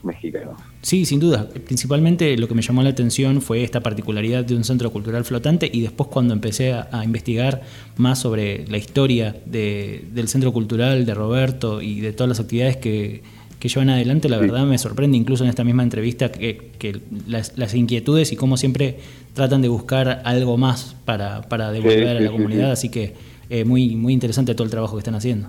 mexicanos. 0.02 0.60
Sí, 0.82 1.06
sin 1.06 1.20
duda. 1.20 1.48
Principalmente 1.48 2.36
lo 2.36 2.48
que 2.48 2.54
me 2.54 2.62
llamó 2.62 2.82
la 2.82 2.90
atención 2.90 3.40
fue 3.40 3.64
esta 3.64 3.80
particularidad 3.80 4.44
de 4.44 4.56
un 4.56 4.64
centro 4.64 4.90
cultural 4.90 5.24
flotante 5.24 5.68
y 5.72 5.80
después 5.80 6.10
cuando 6.10 6.34
empecé 6.34 6.74
a, 6.74 7.02
investigar 7.02 7.62
más 7.96 8.18
sobre 8.18 8.66
la 8.68 8.76
historia 8.76 9.36
del 9.46 10.28
centro 10.28 10.52
cultural, 10.52 11.06
de 11.06 11.14
Roberto 11.14 11.80
y 11.80 12.00
de 12.00 12.12
todas 12.12 12.28
las 12.28 12.40
actividades 12.40 12.76
que, 12.76 13.22
llevan 13.68 13.90
adelante, 13.90 14.28
la 14.28 14.38
verdad 14.38 14.64
me 14.64 14.78
sorprende 14.78 15.16
incluso 15.16 15.44
en 15.44 15.50
esta 15.50 15.64
misma 15.64 15.82
entrevista 15.82 16.30
que, 16.30 17.00
las, 17.26 17.74
inquietudes 17.74 18.32
y 18.32 18.36
cómo 18.36 18.56
siempre 18.56 18.98
tratan 19.34 19.62
de 19.62 19.68
buscar 19.68 20.22
algo 20.24 20.56
más 20.56 20.96
para, 21.04 21.40
devolver 21.72 22.16
a 22.16 22.20
la 22.20 22.30
comunidad. 22.30 22.72
Así 22.72 22.90
que 22.90 23.14
eh, 23.48 23.64
muy, 23.64 23.96
muy 23.96 24.12
interesante 24.12 24.54
todo 24.54 24.64
el 24.64 24.70
trabajo 24.70 24.96
que 24.96 25.00
están 25.00 25.14
haciendo. 25.14 25.48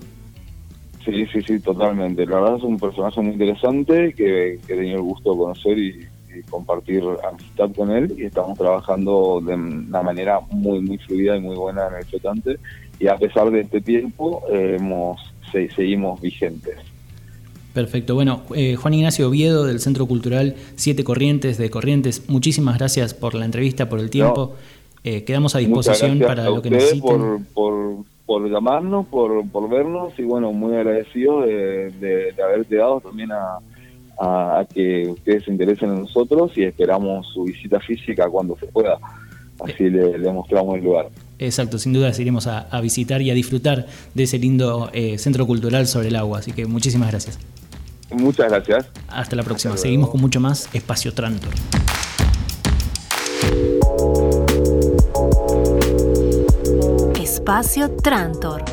Sí, 1.06 1.26
sí, 1.32 1.42
sí, 1.42 1.60
totalmente. 1.60 2.26
La 2.26 2.40
verdad 2.40 2.58
es 2.58 2.64
un 2.64 2.80
personaje 2.80 3.22
muy 3.22 3.34
interesante 3.34 4.14
que, 4.14 4.54
he 4.54 4.58
tenido 4.58 4.98
el 4.98 5.04
gusto 5.04 5.32
de 5.32 5.38
conocer 5.38 5.78
y, 5.78 6.08
compartir 6.50 7.04
amistad 7.30 7.70
con 7.76 7.92
él 7.92 8.16
y 8.18 8.24
estamos 8.24 8.58
trabajando 8.58 9.42
de 9.46 9.54
una 9.54 10.02
manera 10.02 10.40
muy, 10.50 10.80
muy 10.80 10.98
fluida 10.98 11.36
y 11.36 11.42
muy 11.42 11.58
buena 11.58 11.88
en 11.90 11.96
el 11.96 12.06
flotante 12.06 12.58
y 13.00 13.08
a 13.08 13.18
pesar 13.18 13.52
de 13.52 13.62
este 13.62 13.82
tiempo 13.82 14.42
eh, 14.50 14.78
hemos, 14.80 15.20
seguimos 15.76 16.22
vigentes. 16.22 16.78
Perfecto. 17.74 18.16
Bueno, 18.16 18.42
eh, 18.56 18.76
Juan 18.76 18.94
Ignacio 18.94 19.30
Oviedo 19.30 19.66
del 19.66 19.80
Centro 19.80 20.06
Cultural 20.06 20.56
Siete 20.76 21.04
Corrientes 21.04 21.58
de 21.58 21.70
Corrientes, 21.70 22.30
muchísimas 22.30 22.78
gracias 22.78 23.14
por 23.14 23.34
la 23.34 23.46
entrevista, 23.46 23.88
por 23.88 24.00
el 24.00 24.10
tiempo. 24.10 24.56
Eh, 25.04 25.24
quedamos 25.24 25.56
a 25.56 25.60
disposición 25.60 26.20
para 26.20 26.46
lo 26.46 26.62
que 26.62 26.70
necesiten. 26.70 27.46
Por, 27.54 28.04
por 28.26 28.50
llamarnos, 28.50 29.08
por, 29.08 29.48
por 29.50 29.70
vernos 29.70 30.14
y 30.18 30.24
bueno, 30.24 30.52
muy 30.54 30.76
agradecido 30.76 31.42
de, 31.42 31.92
de, 32.00 32.34
haberte 32.42 32.76
dado 32.76 33.02
también 33.02 33.30
a, 33.32 33.60
a, 34.20 34.66
que 34.74 35.08
ustedes 35.08 35.46
se 35.46 35.52
interesen 35.52 35.90
en 35.90 36.02
nosotros 36.02 36.52
y 36.56 36.64
esperamos 36.64 37.28
su 37.34 37.44
visita 37.44 37.80
física 37.80 38.30
cuando 38.30 38.58
se 38.58 38.68
pueda. 38.68 38.98
Así 39.60 39.90
le, 39.90 40.18
le 40.18 40.32
mostramos 40.32 40.78
el 40.78 40.84
lugar. 40.84 41.10
Exacto, 41.40 41.80
sin 41.80 41.92
duda 41.92 42.12
iremos 42.20 42.46
a, 42.46 42.80
visitar 42.82 43.22
y 43.22 43.32
a 43.32 43.34
disfrutar 43.34 43.88
de 44.14 44.24
ese 44.24 44.38
lindo 44.38 44.92
eh, 44.94 45.18
centro 45.18 45.48
cultural 45.48 45.88
sobre 45.88 46.10
el 46.10 46.16
agua. 46.16 46.40
Así 46.40 46.52
que 46.52 46.68
muchísimas 46.68 47.10
gracias. 47.10 47.40
Muchas 48.12 48.50
gracias. 48.50 48.88
Hasta 49.08 49.36
la 49.36 49.44
próxima. 49.44 49.78
Seguimos 49.78 50.10
con 50.10 50.22
mucho 50.22 50.40
más 50.40 50.70
Espacio 50.74 51.14
Trantor. 51.14 51.54
Espacio 57.16 57.92
Trantor. 57.92 58.64